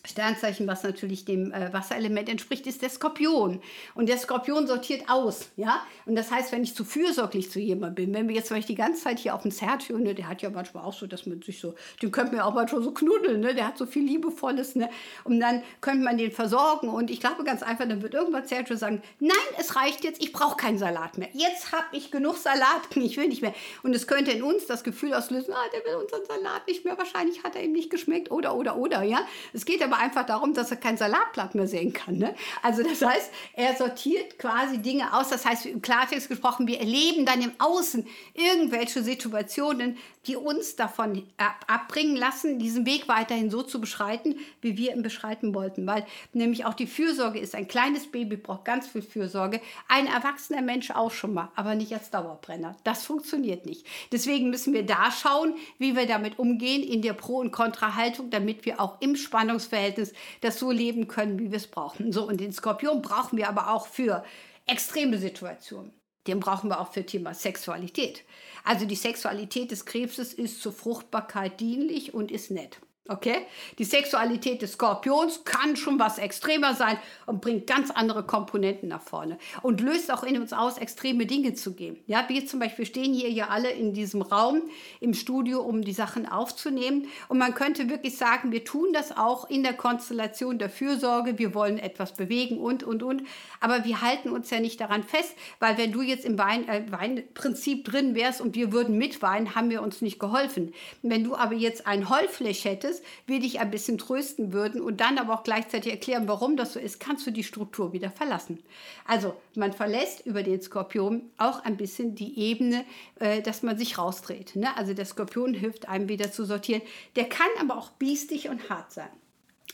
Sternzeichen, 0.06 0.68
was 0.68 0.84
natürlich 0.84 1.24
dem 1.24 1.54
äh, 1.54 1.72
Wasserelement 1.72 2.28
entspricht, 2.28 2.68
ist 2.68 2.82
der 2.82 2.90
Skorpion. 2.90 3.62
Und 3.96 4.10
der 4.10 4.18
Skorpion 4.18 4.68
sortiert 4.68 5.04
aus, 5.08 5.50
ja. 5.56 5.82
Und 6.06 6.16
das 6.16 6.30
heißt, 6.30 6.52
wenn 6.52 6.64
ich 6.64 6.76
zu 6.76 6.84
fürsorglich 6.84 7.50
zu 7.50 7.60
jemandem 7.60 8.08
bin, 8.08 8.14
wenn 8.14 8.28
wir 8.28 8.36
jetzt 8.36 8.50
zum 8.50 8.60
die 8.60 8.76
ganze 8.76 9.04
Zeit 9.04 9.20
hier 9.20 9.34
auf 9.34 9.44
dem 9.44 9.52
Sergio, 9.52 9.98
ne, 9.98 10.14
der 10.14 10.28
hat 10.28 10.42
ja 10.42 10.50
manchmal 10.50 10.84
auch 10.84 10.94
so, 10.94 11.08
dass 11.08 11.26
man 11.26 11.42
sich 11.42 11.60
so, 11.60 11.76
den 12.02 12.12
könnte 12.12 12.36
man 12.36 12.42
auch 12.42 12.54
manchmal 12.54 12.84
so 12.84 12.92
knuddeln, 12.92 13.40
ne, 13.40 13.56
der 13.56 13.68
hat 13.68 13.78
so 13.78 13.86
viel 13.86 14.04
Liebevolles, 14.04 14.76
ne. 14.76 14.90
Und 15.24 15.40
dann 15.40 15.64
könnte 15.80 16.04
man 16.04 16.18
den 16.18 16.32
versorgen. 16.32 16.90
Und 16.90 17.10
ich 17.10 17.22
glaube 17.22 17.46
ganz 17.46 17.64
einfach, 17.64 17.88
dann 17.88 18.02
wird 18.02 18.14
irgendwann 18.14 18.46
Sergio 18.46 18.76
sagen, 18.76 19.02
nein, 19.20 19.38
es 19.58 19.76
reicht 19.78 20.04
jetzt, 20.04 20.22
ich 20.22 20.34
brauche 20.34 20.58
keinen 20.58 20.78
Salat 20.78 21.18
mehr. 21.18 21.30
Jetzt 21.34 21.72
habe 21.72 21.86
ich 21.94 22.12
genug 22.12 22.38
Salat, 22.38 22.82
ich 22.96 23.16
will 23.16 23.30
nicht 23.30 23.42
mehr. 23.42 23.54
Und 23.84 23.96
es 23.96 24.06
könnte 24.06 24.32
in 24.32 24.44
uns 24.44 24.66
das 24.66 24.84
Gefühl 24.84 25.14
auslösen, 25.14 25.54
ah, 25.54 25.70
der 25.74 25.80
will 25.86 26.02
unseren 26.02 26.26
Salat 26.26 26.68
nicht 26.68 26.84
mehr, 26.84 26.98
wahrscheinlich 26.98 27.44
hat 27.44 27.56
er 27.56 27.64
ihm 27.64 27.72
nicht 27.72 27.90
geschmeckt 27.90 28.32
oder, 28.32 28.56
oder, 28.56 28.76
oder, 28.76 29.04
ja. 29.04 29.26
Es 29.54 29.66
geht 29.66 29.82
aber 29.82 29.93
aber 29.94 30.02
einfach 30.02 30.26
darum, 30.26 30.54
dass 30.54 30.72
er 30.72 30.78
kein 30.78 30.98
Salatblatt 30.98 31.56
mehr 31.56 31.68
sehen 31.68 31.94
kann. 31.94 32.18
Ne? 32.18 32.36
Also 32.62 32.84
das 32.84 33.02
heißt, 33.02 33.32
er 33.54 33.76
sortiert 33.76 34.40
quasi 34.40 34.80
Dinge 34.80 35.14
aus. 35.14 35.30
Das 35.30 35.46
heißt, 35.46 35.66
im 35.68 35.82
Klartext 35.82 36.30
gesprochen, 36.30 36.68
wir 36.68 36.80
erleben 36.80 37.26
dann 37.26 37.42
im 37.42 37.52
Außen 37.60 38.08
irgendwelche 38.34 39.04
Situationen, 39.04 39.98
die 40.26 40.36
uns 40.36 40.76
davon 40.76 41.24
abbringen 41.68 42.16
lassen, 42.16 42.58
diesen 42.58 42.86
Weg 42.86 43.08
weiterhin 43.08 43.52
so 43.52 43.62
zu 43.62 43.82
beschreiten, 43.82 44.36
wie 44.62 44.78
wir 44.78 44.96
ihn 44.96 45.04
beschreiten 45.04 45.54
wollten. 45.54 45.86
Weil 45.86 46.06
nämlich 46.32 46.66
auch 46.66 46.74
die 46.74 46.88
Fürsorge 46.88 47.40
ist, 47.40 47.56
ein 47.56 47.68
kleines 47.68 48.08
Baby 48.08 48.38
braucht 48.38 48.66
ganz 48.66 48.88
viel 48.88 49.02
Fürsorge, 49.02 49.60
ein 49.90 50.08
erwachsener 50.08 50.62
Mensch 50.62 50.92
auch 50.92 51.12
schon 51.12 51.34
mal, 51.34 51.52
aber 51.56 51.76
nicht 51.76 51.94
als 51.94 52.10
Dauerbrenner. 52.10 52.78
Das 52.84 53.04
funktioniert 53.04 53.66
nicht. 53.66 53.86
Deswegen 54.12 54.50
müssen 54.50 54.74
wir 54.74 54.86
da 54.86 55.12
schauen, 55.12 55.56
wie 55.78 55.96
wir 55.96 56.08
damit 56.08 56.40
umgehen 56.40 56.84
in 56.84 57.02
der 57.02 57.14
Pro- 57.14 57.40
und 57.40 57.52
Kontrahaltung, 57.52 58.30
damit 58.30 58.66
wir 58.66 58.80
auch 58.80 59.02
im 59.02 59.18
Spannungsverhältnis 59.18 59.83
das 59.92 60.60
so 60.60 60.72
leben 60.72 61.08
können, 61.08 61.40
wie 61.40 61.52
wir 61.52 61.58
es 61.58 61.68
brauchen. 61.68 62.12
So, 62.12 62.28
und 62.28 62.40
den 62.40 62.54
Skorpion 62.54 63.02
brauchen 63.02 63.38
wir 63.38 63.50
aber 63.50 63.74
auch 63.74 63.88
für 63.88 64.24
extreme 64.66 65.18
Situationen. 65.18 65.94
Den 66.28 66.40
brauchen 66.40 66.70
wir 66.70 66.80
auch 66.80 66.94
für 66.94 67.06
Thema 67.06 67.34
Sexualität. 67.34 68.24
Also 68.64 68.86
die 68.86 68.96
Sexualität 68.96 69.72
des 69.72 69.86
Krebses 69.86 70.34
ist 70.34 70.62
zur 70.62 70.72
Fruchtbarkeit 70.72 71.60
dienlich 71.60 72.14
und 72.14 72.32
ist 72.32 72.50
nett. 72.50 72.80
Okay? 73.10 73.46
Die 73.80 73.84
Sexualität 73.84 74.62
des 74.62 74.74
Skorpions 74.74 75.44
kann 75.44 75.76
schon 75.76 76.00
was 76.00 76.20
extremer 76.20 76.74
sein 76.74 76.98
und 77.26 77.42
bringt 77.42 77.68
ganz 77.68 77.92
andere 77.92 78.24
Komponenten 78.24 78.88
nach 78.88 79.02
vorne 79.02 79.38
und 79.62 79.82
löst 79.82 80.10
auch 80.10 80.24
in 80.24 80.40
uns 80.40 80.54
aus, 80.54 80.78
extreme 80.78 81.26
Dinge 81.26 81.54
zu 81.54 81.74
geben. 81.74 82.00
Ja, 82.08 82.24
wir 82.30 82.46
zum 82.46 82.62
Beispiel 82.62 82.86
stehen 82.86 83.14
hier 83.14 83.30
ja 83.30 83.50
alle 83.50 83.72
in 83.72 83.94
diesem 83.94 84.22
Raum 84.22 84.62
im 85.02 85.14
Studio, 85.14 85.60
um 85.60 85.82
die 85.82 85.92
Sachen 85.92 86.26
aufzunehmen. 86.26 87.08
Und 87.28 87.40
man 87.40 87.54
könnte 87.54 87.90
wirklich 87.90 88.18
sagen, 88.18 88.54
wir 88.54 88.64
tun 88.64 88.94
das 88.94 89.16
auch 89.18 89.50
in 89.50 89.64
der 89.64 89.74
Konstellation 89.74 90.58
der 90.58 90.70
Fürsorge. 90.70 91.38
Wir 91.38 91.54
wollen 91.54 91.80
etwas 91.80 92.14
bewegen 92.14 92.58
und, 92.58 92.84
und, 92.84 93.04
und. 93.04 93.24
Aber 93.60 93.84
wir 93.84 94.02
halten 94.02 94.30
uns 94.30 94.50
ja 94.50 94.62
nicht 94.62 94.80
daran 94.80 95.04
fest, 95.04 95.36
weil 95.60 95.78
wenn 95.78 95.92
du 95.92 96.02
jetzt 96.02 96.24
im 96.24 96.38
Wein, 96.38 96.70
äh, 96.70 96.86
Weinprinzip 96.90 97.84
drin 97.84 98.16
wärst 98.16 98.40
und 98.40 98.56
wir 98.56 98.72
würden 98.72 98.98
mitweinen, 98.98 99.56
haben 99.56 99.70
wir 99.70 99.82
uns 99.82 100.02
nicht 100.02 100.20
geholfen. 100.20 100.74
Wenn 101.02 101.26
du 101.26 101.36
aber 101.36 101.54
jetzt 101.54 101.86
ein 101.86 102.10
Heulfläche 102.10 102.70
hättest, 102.70 102.93
ist, 102.94 103.04
wir 103.26 103.40
dich 103.40 103.60
ein 103.60 103.72
bisschen 103.72 103.98
trösten 103.98 104.54
würden 104.54 104.82
und 104.82 105.02
dann 105.02 105.18
aber 105.18 105.34
auch 105.34 105.44
gleichzeitig 105.44 105.92
erklären, 105.92 106.28
warum 106.28 106.58
das 106.58 106.74
so 106.74 106.80
ist, 106.80 107.00
kannst 107.00 107.26
du 107.26 107.32
die 107.32 107.44
Struktur 107.44 107.94
wieder 107.94 108.12
verlassen. 108.12 108.60
Also 109.06 109.36
man 109.56 109.74
verlässt 109.74 110.26
über 110.26 110.44
den 110.44 110.62
Skorpion 110.62 111.30
auch 111.38 111.64
ein 111.64 111.78
bisschen 111.78 112.16
die 112.16 112.40
Ebene, 112.40 112.86
äh, 113.20 113.42
dass 113.42 113.64
man 113.64 113.78
sich 113.78 113.98
rausdreht. 113.98 114.56
Ne? 114.56 114.76
Also 114.78 114.94
der 114.94 115.06
Skorpion 115.06 115.54
hilft 115.54 115.88
einem 115.88 116.10
wieder 116.10 116.32
zu 116.32 116.46
sortieren. 116.46 116.82
Der 117.16 117.26
kann 117.26 117.48
aber 117.60 117.78
auch 117.78 117.90
biestig 117.92 118.50
und 118.50 118.70
hart 118.70 118.92
sein. 118.92 119.10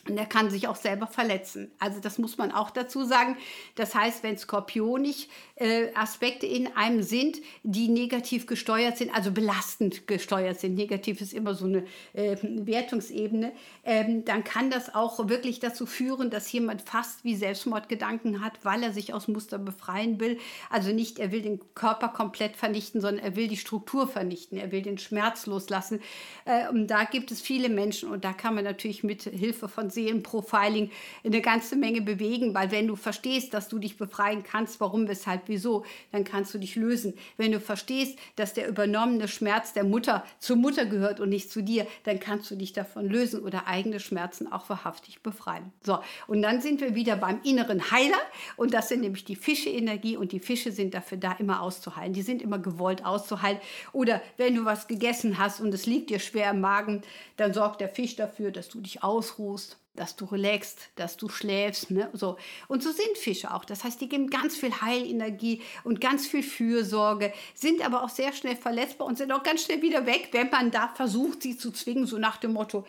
Und 0.07 0.17
er 0.17 0.25
kann 0.25 0.49
sich 0.49 0.67
auch 0.67 0.75
selber 0.75 1.07
verletzen. 1.07 1.71
Also 1.77 1.99
das 1.99 2.17
muss 2.17 2.37
man 2.37 2.51
auch 2.51 2.71
dazu 2.71 3.03
sagen. 3.03 3.37
Das 3.75 3.95
heißt, 3.95 4.23
wenn 4.23 4.37
skorpionig 4.37 5.29
äh, 5.55 5.93
Aspekte 5.93 6.45
in 6.45 6.67
einem 6.75 7.03
sind, 7.03 7.37
die 7.63 7.89
negativ 7.89 8.47
gesteuert 8.47 8.97
sind, 8.97 9.13
also 9.13 9.31
belastend 9.31 10.07
gesteuert 10.07 10.59
sind, 10.59 10.75
negativ 10.75 11.21
ist 11.21 11.33
immer 11.33 11.53
so 11.53 11.65
eine 11.65 11.83
äh, 12.13 12.37
Wertungsebene, 12.41 13.51
ähm, 13.83 14.23
dann 14.23 14.43
kann 14.43 14.71
das 14.71 14.95
auch 14.95 15.27
wirklich 15.27 15.59
dazu 15.59 15.85
führen, 15.85 16.29
dass 16.29 16.51
jemand 16.51 16.81
fast 16.83 17.23
wie 17.25 17.35
Selbstmordgedanken 17.35 18.43
hat, 18.43 18.59
weil 18.63 18.83
er 18.83 18.93
sich 18.93 19.13
aus 19.13 19.27
Muster 19.27 19.59
befreien 19.59 20.19
will. 20.19 20.39
Also 20.69 20.93
nicht, 20.93 21.19
er 21.19 21.31
will 21.31 21.41
den 21.41 21.59
Körper 21.75 22.07
komplett 22.07 22.55
vernichten, 22.55 23.01
sondern 23.01 23.23
er 23.23 23.35
will 23.35 23.47
die 23.47 23.57
Struktur 23.57 24.07
vernichten, 24.07 24.57
er 24.57 24.71
will 24.71 24.81
den 24.81 24.97
Schmerz 24.97 25.45
loslassen. 25.45 25.99
Äh, 26.45 26.69
und 26.69 26.87
da 26.87 27.03
gibt 27.03 27.31
es 27.31 27.41
viele 27.41 27.69
Menschen 27.69 28.09
und 28.09 28.23
da 28.23 28.31
kann 28.33 28.55
man 28.55 28.63
natürlich 28.63 29.03
mit 29.03 29.23
Hilfe 29.23 29.67
von 29.67 29.88
von 29.89 29.91
Seelenprofiling 29.91 30.91
eine 31.23 31.41
ganze 31.41 31.75
Menge 31.75 32.01
bewegen, 32.01 32.53
weil 32.53 32.71
wenn 32.71 32.87
du 32.87 32.95
verstehst, 32.95 33.53
dass 33.53 33.67
du 33.67 33.79
dich 33.79 33.97
befreien 33.97 34.43
kannst, 34.43 34.79
warum, 34.79 35.07
weshalb, 35.07 35.43
wieso, 35.47 35.85
dann 36.11 36.23
kannst 36.23 36.53
du 36.53 36.57
dich 36.57 36.75
lösen. 36.75 37.13
Wenn 37.37 37.51
du 37.51 37.59
verstehst, 37.59 38.17
dass 38.35 38.53
der 38.53 38.67
übernommene 38.67 39.27
Schmerz 39.27 39.73
der 39.73 39.83
Mutter 39.83 40.23
zur 40.39 40.55
Mutter 40.55 40.85
gehört 40.85 41.19
und 41.19 41.29
nicht 41.29 41.51
zu 41.51 41.61
dir, 41.61 41.87
dann 42.03 42.19
kannst 42.19 42.51
du 42.51 42.55
dich 42.55 42.73
davon 42.73 43.07
lösen 43.07 43.41
oder 43.41 43.67
eigene 43.67 43.99
Schmerzen 43.99 44.51
auch 44.51 44.69
wahrhaftig 44.69 45.21
befreien. 45.21 45.71
So, 45.83 45.99
und 46.27 46.41
dann 46.41 46.61
sind 46.61 46.81
wir 46.81 46.95
wieder 46.95 47.15
beim 47.15 47.41
inneren 47.43 47.91
Heiler 47.91 48.19
und 48.57 48.73
das 48.73 48.89
sind 48.89 49.01
nämlich 49.01 49.25
die 49.25 49.35
Fische-Energie 49.35 50.17
und 50.17 50.31
die 50.31 50.39
Fische 50.39 50.71
sind 50.71 50.93
dafür 50.93 51.17
da, 51.17 51.33
immer 51.33 51.61
auszuheilen. 51.61 52.13
Die 52.13 52.21
sind 52.21 52.41
immer 52.41 52.59
gewollt 52.59 53.05
auszuheilen. 53.05 53.59
Oder 53.93 54.21
wenn 54.37 54.55
du 54.55 54.65
was 54.65 54.87
gegessen 54.87 55.37
hast 55.37 55.59
und 55.59 55.73
es 55.73 55.85
liegt 55.85 56.09
dir 56.09 56.19
schwer 56.19 56.51
im 56.51 56.61
Magen, 56.61 57.01
dann 57.37 57.53
sorgt 57.53 57.81
der 57.81 57.89
Fisch 57.89 58.15
dafür, 58.15 58.51
dass 58.51 58.69
du 58.69 58.81
dich 58.81 59.03
ausruhst 59.03 59.78
dass 59.95 60.15
du 60.15 60.25
relaxst, 60.25 60.89
dass 60.95 61.17
du 61.17 61.29
schläfst. 61.29 61.91
Ne? 61.91 62.09
So. 62.13 62.37
Und 62.67 62.83
so 62.83 62.91
sind 62.91 63.17
Fische 63.17 63.53
auch. 63.53 63.65
Das 63.65 63.83
heißt, 63.83 63.99
die 63.99 64.07
geben 64.07 64.29
ganz 64.29 64.55
viel 64.55 64.81
Heilenergie 64.81 65.61
und 65.83 65.99
ganz 65.99 66.27
viel 66.27 66.43
Fürsorge, 66.43 67.33
sind 67.53 67.85
aber 67.85 68.03
auch 68.03 68.09
sehr 68.09 68.31
schnell 68.33 68.55
verletzbar 68.55 69.07
und 69.07 69.17
sind 69.17 69.31
auch 69.31 69.43
ganz 69.43 69.63
schnell 69.63 69.81
wieder 69.81 70.05
weg, 70.05 70.29
wenn 70.31 70.49
man 70.49 70.71
da 70.71 70.87
versucht, 70.89 71.43
sie 71.43 71.57
zu 71.57 71.71
zwingen, 71.71 72.05
so 72.05 72.17
nach 72.17 72.37
dem 72.37 72.53
Motto, 72.53 72.85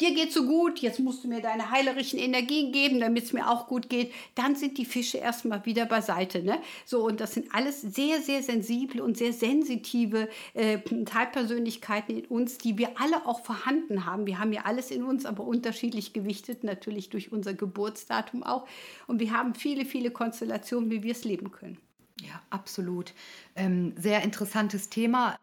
dir 0.00 0.14
geht 0.14 0.32
so 0.32 0.46
gut, 0.46 0.80
jetzt 0.80 1.00
musst 1.00 1.24
du 1.24 1.28
mir 1.28 1.40
deine 1.40 1.70
heilerischen 1.70 2.18
Energien 2.18 2.72
geben, 2.72 3.00
damit 3.00 3.24
es 3.24 3.32
mir 3.32 3.50
auch 3.50 3.66
gut 3.66 3.88
geht, 3.88 4.12
dann 4.34 4.54
sind 4.54 4.78
die 4.78 4.84
Fische 4.84 5.18
erstmal 5.18 5.64
wieder 5.64 5.86
beiseite. 5.86 6.42
Ne? 6.42 6.58
So, 6.84 7.04
und 7.04 7.20
das 7.20 7.34
sind 7.34 7.54
alles 7.54 7.80
sehr, 7.80 8.20
sehr 8.20 8.42
sensible 8.42 9.02
und 9.02 9.16
sehr 9.16 9.32
sensitive 9.32 10.28
äh, 10.54 10.78
Teilpersönlichkeiten 10.78 12.18
in 12.18 12.24
uns, 12.26 12.58
die 12.58 12.78
wir 12.78 13.00
alle 13.00 13.26
auch 13.26 13.44
vorhanden 13.44 14.04
haben. 14.04 14.26
Wir 14.26 14.38
haben 14.38 14.52
ja 14.52 14.62
alles 14.64 14.90
in 14.90 15.02
uns, 15.02 15.24
aber 15.24 15.44
unterschiedlich 15.44 16.12
gewichtet, 16.12 16.64
natürlich 16.64 17.08
durch 17.08 17.32
unser 17.32 17.54
Geburtsdatum 17.54 18.42
auch. 18.42 18.66
Und 19.06 19.20
wir 19.20 19.32
haben 19.32 19.54
viele, 19.54 19.84
viele 19.84 20.10
Konstellationen, 20.10 20.90
wie 20.90 21.02
wir 21.02 21.12
es 21.12 21.24
leben 21.24 21.50
können. 21.50 21.78
Ja, 22.22 22.42
absolut. 22.50 23.12
Ähm, 23.54 23.94
sehr 23.96 24.22
interessantes 24.22 24.88
Thema. 24.88 25.38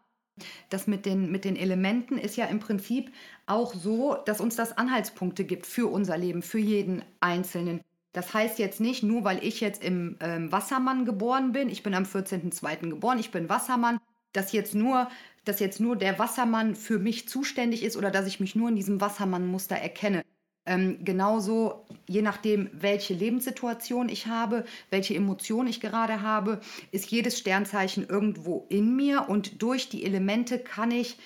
Das 0.68 0.86
mit 0.86 1.06
den, 1.06 1.30
mit 1.30 1.44
den 1.44 1.56
Elementen 1.56 2.18
ist 2.18 2.36
ja 2.36 2.46
im 2.46 2.60
Prinzip 2.60 3.12
auch 3.46 3.74
so, 3.74 4.16
dass 4.26 4.40
uns 4.40 4.56
das 4.56 4.76
Anhaltspunkte 4.76 5.44
gibt 5.44 5.66
für 5.66 5.86
unser 5.86 6.18
Leben, 6.18 6.42
für 6.42 6.58
jeden 6.58 7.04
Einzelnen. 7.20 7.80
Das 8.12 8.32
heißt 8.32 8.58
jetzt 8.58 8.80
nicht, 8.80 9.02
nur 9.02 9.24
weil 9.24 9.44
ich 9.44 9.60
jetzt 9.60 9.82
im 9.82 10.16
ähm, 10.20 10.50
Wassermann 10.52 11.04
geboren 11.04 11.52
bin, 11.52 11.68
ich 11.68 11.82
bin 11.82 11.94
am 11.94 12.04
14.02. 12.04 12.90
geboren, 12.90 13.18
ich 13.18 13.30
bin 13.30 13.48
Wassermann, 13.48 13.98
dass 14.32 14.52
jetzt 14.52 14.74
nur 14.74 15.08
dass 15.44 15.60
jetzt 15.60 15.80
nur 15.80 15.96
der 15.96 16.18
Wassermann 16.18 16.74
für 16.74 16.98
mich 16.98 17.28
zuständig 17.28 17.82
ist 17.82 17.96
oder 17.96 18.10
dass 18.10 18.26
ich 18.26 18.40
mich 18.40 18.54
nur 18.54 18.68
in 18.68 18.76
diesem 18.76 19.00
Wassermann-Muster 19.00 19.76
erkenne. 19.76 20.24
Ähm, 20.66 21.04
genauso, 21.04 21.84
je 22.06 22.22
nachdem, 22.22 22.70
welche 22.72 23.12
Lebenssituation 23.12 24.08
ich 24.08 24.26
habe, 24.26 24.64
welche 24.90 25.14
Emotion 25.14 25.66
ich 25.66 25.80
gerade 25.80 26.22
habe, 26.22 26.60
ist 26.90 27.10
jedes 27.10 27.38
Sternzeichen 27.38 28.06
irgendwo 28.08 28.66
in 28.70 28.96
mir 28.96 29.28
und 29.28 29.62
durch 29.62 29.90
die 29.90 30.04
Elemente 30.04 30.58
kann 30.58 30.90
ich, 30.90 31.18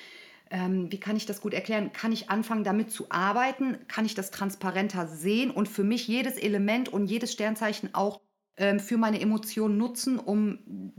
ähm, 0.50 0.90
wie 0.90 0.98
kann 0.98 1.16
ich 1.16 1.26
das 1.26 1.40
gut 1.40 1.54
erklären, 1.54 1.92
kann 1.92 2.10
ich 2.10 2.30
anfangen 2.30 2.64
damit 2.64 2.90
zu 2.90 3.06
arbeiten, 3.10 3.78
kann 3.86 4.06
ich 4.06 4.14
das 4.16 4.32
transparenter 4.32 5.06
sehen 5.06 5.52
und 5.52 5.68
für 5.68 5.84
mich 5.84 6.08
jedes 6.08 6.36
Element 6.36 6.88
und 6.88 7.06
jedes 7.06 7.32
Sternzeichen 7.32 7.94
auch 7.94 8.20
für 8.80 8.96
meine 8.96 9.20
Emotionen 9.20 9.76
nutzen, 9.76 10.18
um 10.18 10.58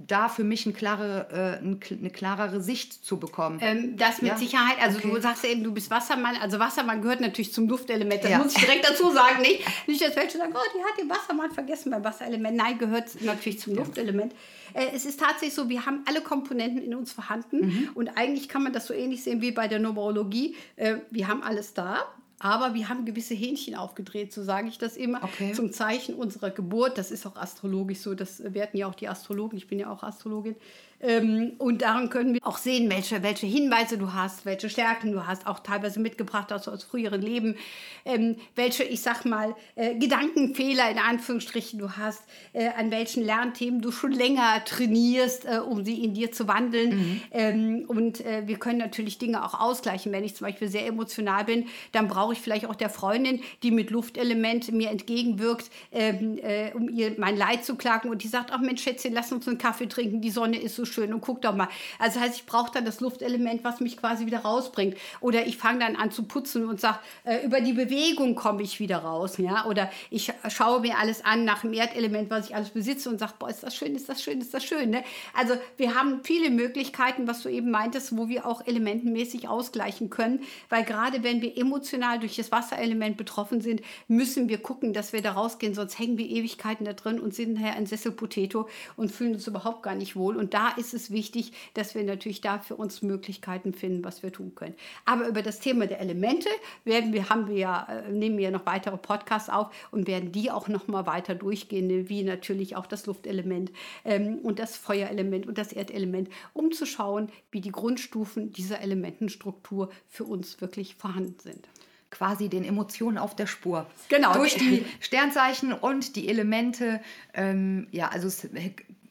da 0.10 0.30
für 0.30 0.44
mich 0.44 0.66
eine, 0.66 0.74
klare, 0.74 1.60
äh, 1.62 1.94
eine 1.94 2.10
klarere 2.10 2.62
Sicht 2.62 3.06
zu 3.06 3.20
bekommen. 3.20 3.60
Ähm, 3.62 3.98
das 3.98 4.22
mit 4.22 4.32
ja? 4.32 4.38
Sicherheit, 4.38 4.78
also 4.82 4.98
okay. 4.98 5.12
du 5.12 5.22
sagst 5.22 5.46
eben, 5.46 5.64
du 5.64 5.74
bist 5.74 5.92
Wassermann, 5.92 6.36
also 6.38 6.60
Wassermann 6.60 7.02
gehört 7.02 7.22
natürlich 7.22 7.54
zum 7.54 7.68
Luftelement, 7.68 8.24
das 8.24 8.32
ja. 8.32 8.38
muss 8.38 8.56
ich 8.56 8.64
direkt 8.64 8.88
dazu 8.88 9.12
sagen, 9.14 9.42
nicht, 9.42 9.62
nicht 9.88 10.02
dass 10.02 10.16
welche 10.16 10.38
sagen, 10.38 10.54
oh, 10.56 10.78
die 10.78 10.84
hat 10.84 11.00
den 11.00 11.10
Wassermann 11.10 11.52
vergessen 11.52 11.92
beim 11.92 12.04
Wasserelement, 12.04 12.56
nein, 12.56 12.78
gehört 12.78 13.22
natürlich 13.22 13.60
zum 13.60 13.76
Luftelement. 13.76 14.34
Äh, 14.74 14.88
es 14.96 15.06
ist 15.06 15.20
tatsächlich 15.20 15.54
so, 15.54 15.70
wir 15.70 15.86
haben 15.86 16.04
alle 16.08 16.22
Komponenten 16.22 16.82
in 16.82 16.96
uns 16.96 17.12
vorhanden 17.12 17.68
mhm. 17.68 17.90
und 17.94 18.18
eigentlich 18.18 18.50
kann 18.50 18.64
man 18.64 18.74
das 18.74 18.88
so 18.88 18.94
ähnlich 18.94 19.24
sehen 19.24 19.42
wie 19.42 19.52
bei 19.52 19.68
der 19.68 19.80
Numerologie, 19.80 20.56
äh, 20.76 20.98
wir 21.10 21.28
haben 21.28 21.44
alles 21.44 21.74
da, 21.74 22.06
aber 22.40 22.74
wir 22.74 22.90
haben 22.90 23.06
gewisse 23.06 23.34
Hähnchen 23.34 23.76
aufgedreht, 23.76 24.34
so 24.34 24.44
sage 24.44 24.70
ich 24.70 24.78
das 24.78 24.98
immer, 24.98 25.24
okay. 25.24 25.52
zum 25.54 25.72
Zeichen 25.72 26.16
unserer 26.16 26.50
Geburt. 26.50 26.98
Das 26.98 27.12
ist 27.12 27.26
auch 27.26 27.36
astrologisch 27.36 28.00
so, 28.00 28.16
das 28.16 28.42
werten 28.54 28.78
ja 28.78 28.88
auch 28.88 28.96
die 28.96 29.10
Astrologen. 29.10 29.58
Ich 29.58 29.68
bin 29.68 29.80
ja 29.80 29.92
auch 29.92 30.04
Astrologin. 30.04 30.56
Ähm, 31.02 31.54
und 31.60 31.82
daran 31.82 32.10
können 32.10 32.34
wir 32.34 32.46
auch 32.46 32.58
sehen, 32.58 32.90
welche, 32.90 33.24
welche 33.24 33.46
Hinweise 33.46 33.98
du 33.98 34.14
hast, 34.14 34.46
welche 34.46 34.70
Stärken 34.70 35.14
du 35.14 35.26
hast, 35.26 35.48
auch 35.48 35.60
teilweise 35.60 36.00
mitgebracht 36.00 36.52
hast 36.52 36.68
aus 36.68 36.84
früheren 36.84 37.22
Leben, 37.22 37.56
ähm, 38.04 38.36
welche, 38.56 38.84
ich 38.84 39.02
sag 39.02 39.24
mal, 39.24 39.56
äh, 39.76 39.96
Gedankenfehler 39.96 40.92
in 40.92 40.98
Anführungsstrichen 40.98 41.80
du 41.80 41.92
hast, 41.92 42.24
äh, 42.52 42.68
an 42.78 42.92
welchen 42.92 43.24
Lernthemen 43.24 43.82
du 43.82 43.92
schon 43.92 44.12
länger 44.12 44.64
trainierst, 44.66 45.46
äh, 45.46 45.60
um 45.60 45.86
sie 45.86 46.04
in 46.04 46.14
dir 46.14 46.34
zu 46.34 46.50
wandeln. 46.50 46.90
Mhm. 46.90 47.22
Ähm, 47.32 47.86
und 47.88 48.26
äh, 48.26 48.44
wir 48.48 48.58
können 48.58 48.80
natürlich 48.80 49.18
Dinge 49.18 49.46
auch 49.46 49.58
ausgleichen. 49.58 50.12
Wenn 50.12 50.26
ich 50.26 50.36
zum 50.36 50.48
Beispiel 50.48 50.68
sehr 50.68 50.86
emotional 50.86 51.46
bin, 51.46 51.68
dann 51.94 52.10
brauche 52.10 52.29
ich 52.32 52.40
vielleicht 52.40 52.66
auch 52.66 52.76
der 52.76 52.90
Freundin, 52.90 53.42
die 53.64 53.72
mit 53.72 53.90
Luftelement 53.90 54.72
mir 54.72 54.90
entgegenwirkt, 54.90 55.70
ähm, 55.92 56.38
äh, 56.38 56.72
um 56.74 56.90
ihr 56.90 57.16
mein 57.18 57.38
Leid 57.38 57.66
zu 57.66 57.76
klagen. 57.76 58.10
Und 58.10 58.24
die 58.24 58.28
sagt, 58.28 58.52
ach 58.52 58.60
Mensch, 58.60 58.84
Schätzchen, 58.84 59.14
lass 59.14 59.32
uns 59.32 59.48
einen 59.48 59.58
Kaffee 59.58 59.88
trinken, 59.88 60.22
die 60.22 60.32
Sonne 60.32 60.60
ist 60.60 60.76
so 60.76 60.86
schön 60.86 61.14
und 61.14 61.22
guck 61.22 61.42
doch 61.42 61.56
mal. 61.56 61.70
Also 61.98 62.20
heißt, 62.20 62.36
ich 62.36 62.46
brauche 62.46 62.72
dann 62.72 62.86
das 62.86 63.00
Luftelement, 63.00 63.64
was 63.64 63.80
mich 63.80 63.98
quasi 63.98 64.26
wieder 64.26 64.40
rausbringt. 64.40 64.98
Oder 65.22 65.46
ich 65.48 65.58
fange 65.58 65.80
dann 65.80 65.96
an 65.96 66.12
zu 66.12 66.24
putzen 66.24 66.68
und 66.68 66.80
sage, 66.80 67.00
äh, 67.24 67.46
über 67.46 67.62
die 67.62 67.74
Bewegung 67.74 68.36
komme 68.36 68.64
ich 68.64 68.80
wieder 68.80 68.98
raus. 69.00 69.38
Ja? 69.38 69.66
Oder 69.66 69.90
ich 70.10 70.32
schaue 70.50 70.82
mir 70.82 70.98
alles 70.98 71.24
an 71.24 71.46
nach 71.46 71.62
dem 71.62 71.74
Erdelement, 71.74 72.30
was 72.30 72.50
ich 72.50 72.56
alles 72.56 72.70
besitze 72.70 73.10
und 73.10 73.20
sage, 73.20 73.34
boah, 73.40 73.50
ist 73.50 73.64
das 73.64 73.76
schön, 73.76 73.96
ist 73.96 74.10
das 74.10 74.22
schön, 74.22 74.42
ist 74.42 74.54
das 74.54 74.64
schön. 74.64 74.90
Ne? 74.90 75.04
Also 75.34 75.56
wir 75.78 75.96
haben 75.96 76.22
viele 76.24 76.50
Möglichkeiten, 76.50 77.28
was 77.28 77.42
du 77.44 77.50
eben 77.50 77.72
meintest, 77.72 78.16
wo 78.18 78.30
wir 78.30 78.46
auch 78.46 78.66
elementenmäßig 78.66 79.48
ausgleichen 79.48 80.10
können. 80.10 80.42
Weil 80.70 80.84
gerade 80.84 81.24
wenn 81.24 81.42
wir 81.42 81.58
emotional 81.58 82.19
durch 82.20 82.36
das 82.36 82.52
Wasserelement 82.52 83.18
betroffen 83.18 83.62
sind, 83.62 83.82
müssen 84.08 84.50
wir 84.50 84.60
gucken, 84.60 84.94
dass 84.94 85.14
wir 85.14 85.22
da 85.22 85.32
rausgehen, 85.32 85.74
sonst 85.74 85.98
hängen 85.98 86.18
wir 86.18 86.28
Ewigkeiten 86.28 86.86
da 86.86 86.94
drin 86.94 87.20
und 87.20 87.34
sind 87.34 87.54
nachher 87.54 87.74
ein 87.74 87.86
Sesselpotato 87.86 88.68
und 88.96 89.12
fühlen 89.12 89.34
uns 89.34 89.48
überhaupt 89.48 89.84
gar 89.84 89.96
nicht 89.96 90.16
wohl. 90.16 90.38
Und 90.38 90.54
da 90.54 90.70
ist 90.70 90.94
es 90.94 91.12
wichtig, 91.12 91.54
dass 91.74 91.96
wir 91.96 92.04
natürlich 92.04 92.42
da 92.42 92.60
für 92.60 92.76
uns 92.76 93.02
Möglichkeiten 93.02 93.74
finden, 93.74 94.04
was 94.04 94.24
wir 94.24 94.32
tun 94.32 94.54
können. 94.56 94.76
Aber 95.06 95.28
über 95.28 95.42
das 95.42 95.60
Thema 95.60 95.88
der 95.88 96.00
Elemente 96.00 96.50
werden 96.84 97.14
wir, 97.14 97.30
haben 97.30 97.48
wir 97.48 97.58
ja, 97.58 97.88
äh, 97.90 98.12
nehmen 98.12 98.38
wir 98.38 98.46
ja 98.46 98.52
noch 98.52 98.66
weitere 98.66 98.98
Podcasts 98.98 99.50
auf 99.50 99.70
und 99.92 100.08
werden 100.08 100.32
die 100.32 100.52
auch 100.52 100.68
noch 100.68 100.88
mal 100.88 101.06
weiter 101.06 101.36
durchgehen, 101.36 102.10
wie 102.10 102.24
natürlich 102.24 102.76
auch 102.76 102.86
das 102.86 103.06
Luftelement 103.06 103.72
ähm, 104.06 104.40
und 104.40 104.60
das 104.60 104.78
Feuerelement 104.78 105.48
und 105.48 105.58
das 105.58 105.74
Erdelement, 105.74 106.30
um 106.54 106.72
zu 106.72 106.86
schauen, 106.86 107.30
wie 107.52 107.62
die 107.62 107.72
Grundstufen 107.72 108.52
dieser 108.52 108.82
Elementenstruktur 108.82 109.90
für 110.08 110.26
uns 110.26 110.62
wirklich 110.62 110.96
vorhanden 110.96 111.40
sind 111.40 111.68
quasi 112.12 112.50
den 112.50 112.64
Emotionen 112.64 113.18
auf 113.18 113.36
der 113.36 113.48
Spur. 113.48 113.86
Genau. 114.10 114.34
Durch 114.34 114.56
die 114.56 114.86
Sternzeichen 115.00 115.74
und 115.74 116.16
die 116.16 116.28
Elemente. 116.28 117.02
Ähm, 117.34 117.88
ja, 117.92 118.10
also 118.10 118.28
es 118.28 118.48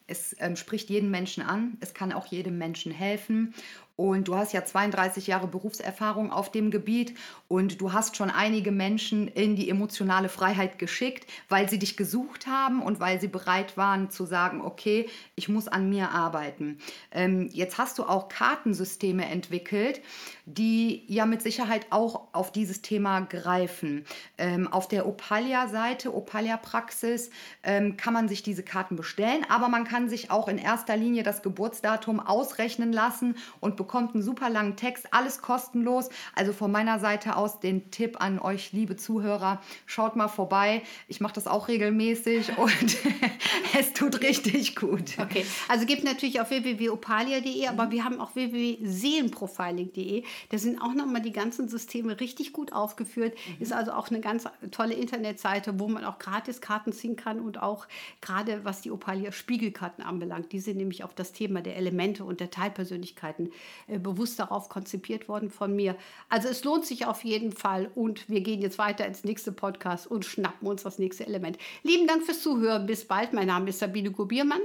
es 0.08 0.34
ähm, 0.40 0.56
spricht 0.56 0.88
jeden 0.90 1.10
Menschen 1.10 1.42
an, 1.42 1.76
es 1.80 1.94
kann 1.94 2.12
auch 2.12 2.26
jedem 2.26 2.58
Menschen 2.58 2.90
helfen. 2.90 3.54
Und 3.98 4.28
du 4.28 4.36
hast 4.36 4.52
ja 4.52 4.64
32 4.64 5.26
Jahre 5.26 5.48
Berufserfahrung 5.48 6.30
auf 6.30 6.52
dem 6.52 6.70
Gebiet 6.70 7.14
und 7.48 7.80
du 7.80 7.92
hast 7.92 8.16
schon 8.16 8.30
einige 8.30 8.70
Menschen 8.70 9.26
in 9.26 9.56
die 9.56 9.68
emotionale 9.68 10.28
Freiheit 10.28 10.78
geschickt, 10.78 11.28
weil 11.48 11.68
sie 11.68 11.80
dich 11.80 11.96
gesucht 11.96 12.46
haben 12.46 12.80
und 12.80 13.00
weil 13.00 13.20
sie 13.20 13.26
bereit 13.26 13.76
waren 13.76 14.08
zu 14.08 14.24
sagen, 14.24 14.60
okay, 14.60 15.08
ich 15.34 15.48
muss 15.48 15.66
an 15.66 15.88
mir 15.88 16.10
arbeiten. 16.10 16.78
Ähm, 17.10 17.48
jetzt 17.52 17.76
hast 17.76 17.98
du 17.98 18.04
auch 18.04 18.28
Kartensysteme 18.28 19.26
entwickelt, 19.26 20.00
die 20.46 21.02
ja 21.08 21.26
mit 21.26 21.42
Sicherheit 21.42 21.88
auch 21.90 22.28
auf 22.32 22.52
dieses 22.52 22.82
Thema 22.82 23.22
greifen. 23.22 24.04
Ähm, 24.38 24.72
auf 24.72 24.86
der 24.86 25.08
Opalia-Seite, 25.08 26.14
Opalia-Praxis, 26.14 27.30
ähm, 27.64 27.96
kann 27.96 28.14
man 28.14 28.28
sich 28.28 28.44
diese 28.44 28.62
Karten 28.62 28.94
bestellen, 28.94 29.44
aber 29.48 29.68
man 29.68 29.82
kann 29.82 30.08
sich 30.08 30.30
auch 30.30 30.46
in 30.46 30.58
erster 30.58 30.96
Linie 30.96 31.24
das 31.24 31.42
Geburtsdatum 31.42 32.20
ausrechnen 32.20 32.92
lassen 32.92 33.34
und 33.58 33.76
bekommt 33.76 33.87
bekommt 33.88 34.14
einen 34.14 34.22
super 34.22 34.50
langen 34.50 34.76
Text, 34.76 35.14
alles 35.14 35.40
kostenlos. 35.40 36.10
Also 36.34 36.52
von 36.52 36.70
meiner 36.70 36.98
Seite 36.98 37.36
aus 37.36 37.58
den 37.58 37.90
Tipp 37.90 38.20
an 38.20 38.38
euch, 38.38 38.72
liebe 38.72 38.96
Zuhörer, 38.96 39.62
schaut 39.86 40.14
mal 40.14 40.28
vorbei. 40.28 40.82
Ich 41.08 41.22
mache 41.22 41.32
das 41.32 41.46
auch 41.46 41.68
regelmäßig 41.68 42.58
und 42.58 42.98
es 43.78 43.94
tut 43.94 44.20
richtig 44.20 44.76
gut. 44.76 45.18
Okay, 45.18 45.46
also 45.68 45.86
gibt 45.86 46.04
natürlich 46.04 46.38
auf 46.38 46.50
www.opalia.de, 46.50 47.66
aber 47.66 47.86
mhm. 47.86 47.90
wir 47.92 48.04
haben 48.04 48.20
auch 48.20 48.34
www.seelenprofiling.de. 48.34 50.22
Da 50.50 50.58
sind 50.58 50.82
auch 50.82 50.92
nochmal 50.92 51.22
die 51.22 51.32
ganzen 51.32 51.68
Systeme 51.68 52.20
richtig 52.20 52.52
gut 52.52 52.74
aufgeführt. 52.74 53.38
Mhm. 53.56 53.62
Ist 53.62 53.72
also 53.72 53.92
auch 53.92 54.10
eine 54.10 54.20
ganz 54.20 54.44
tolle 54.70 54.92
Internetseite, 54.92 55.80
wo 55.80 55.88
man 55.88 56.04
auch 56.04 56.18
gratis 56.18 56.60
Karten 56.60 56.92
ziehen 56.92 57.16
kann 57.16 57.40
und 57.40 57.62
auch 57.62 57.86
gerade 58.20 58.66
was 58.66 58.82
die 58.82 58.90
Opalia 58.90 59.32
Spiegelkarten 59.32 60.04
anbelangt. 60.04 60.52
Die 60.52 60.60
sind 60.60 60.76
nämlich 60.76 61.04
auf 61.04 61.14
das 61.14 61.32
Thema 61.32 61.62
der 61.62 61.76
Elemente 61.76 62.22
und 62.24 62.40
der 62.40 62.50
Teilpersönlichkeiten 62.50 63.50
bewusst 63.86 64.38
darauf 64.38 64.68
konzipiert 64.68 65.28
worden 65.28 65.50
von 65.50 65.74
mir. 65.74 65.96
Also 66.28 66.48
es 66.48 66.64
lohnt 66.64 66.84
sich 66.84 67.06
auf 67.06 67.24
jeden 67.24 67.52
Fall 67.52 67.90
und 67.94 68.28
wir 68.28 68.40
gehen 68.40 68.60
jetzt 68.60 68.78
weiter 68.78 69.06
ins 69.06 69.24
nächste 69.24 69.52
Podcast 69.52 70.06
und 70.06 70.24
schnappen 70.24 70.66
uns 70.68 70.82
das 70.82 70.98
nächste 70.98 71.26
Element. 71.26 71.58
Lieben 71.82 72.06
Dank 72.06 72.24
fürs 72.24 72.42
Zuhören. 72.42 72.86
Bis 72.86 73.06
bald. 73.06 73.32
Mein 73.32 73.46
Name 73.46 73.70
ist 73.70 73.78
Sabine 73.78 74.10
Gubiermann. 74.10 74.60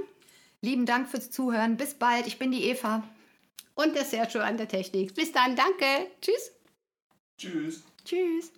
Lieben 0.60 0.86
Dank 0.86 1.08
fürs 1.08 1.30
Zuhören. 1.30 1.76
Bis 1.76 1.94
bald. 1.94 2.26
Ich 2.26 2.38
bin 2.38 2.50
die 2.50 2.64
Eva. 2.64 3.02
Und 3.74 3.94
der 3.94 4.04
Sergio 4.04 4.40
an 4.40 4.56
der 4.56 4.68
Technik. 4.68 5.14
Bis 5.14 5.32
dann. 5.32 5.56
Danke. 5.56 5.84
Tschüss. 6.20 6.52
Tschüss. 7.36 7.84
Tschüss. 8.04 8.52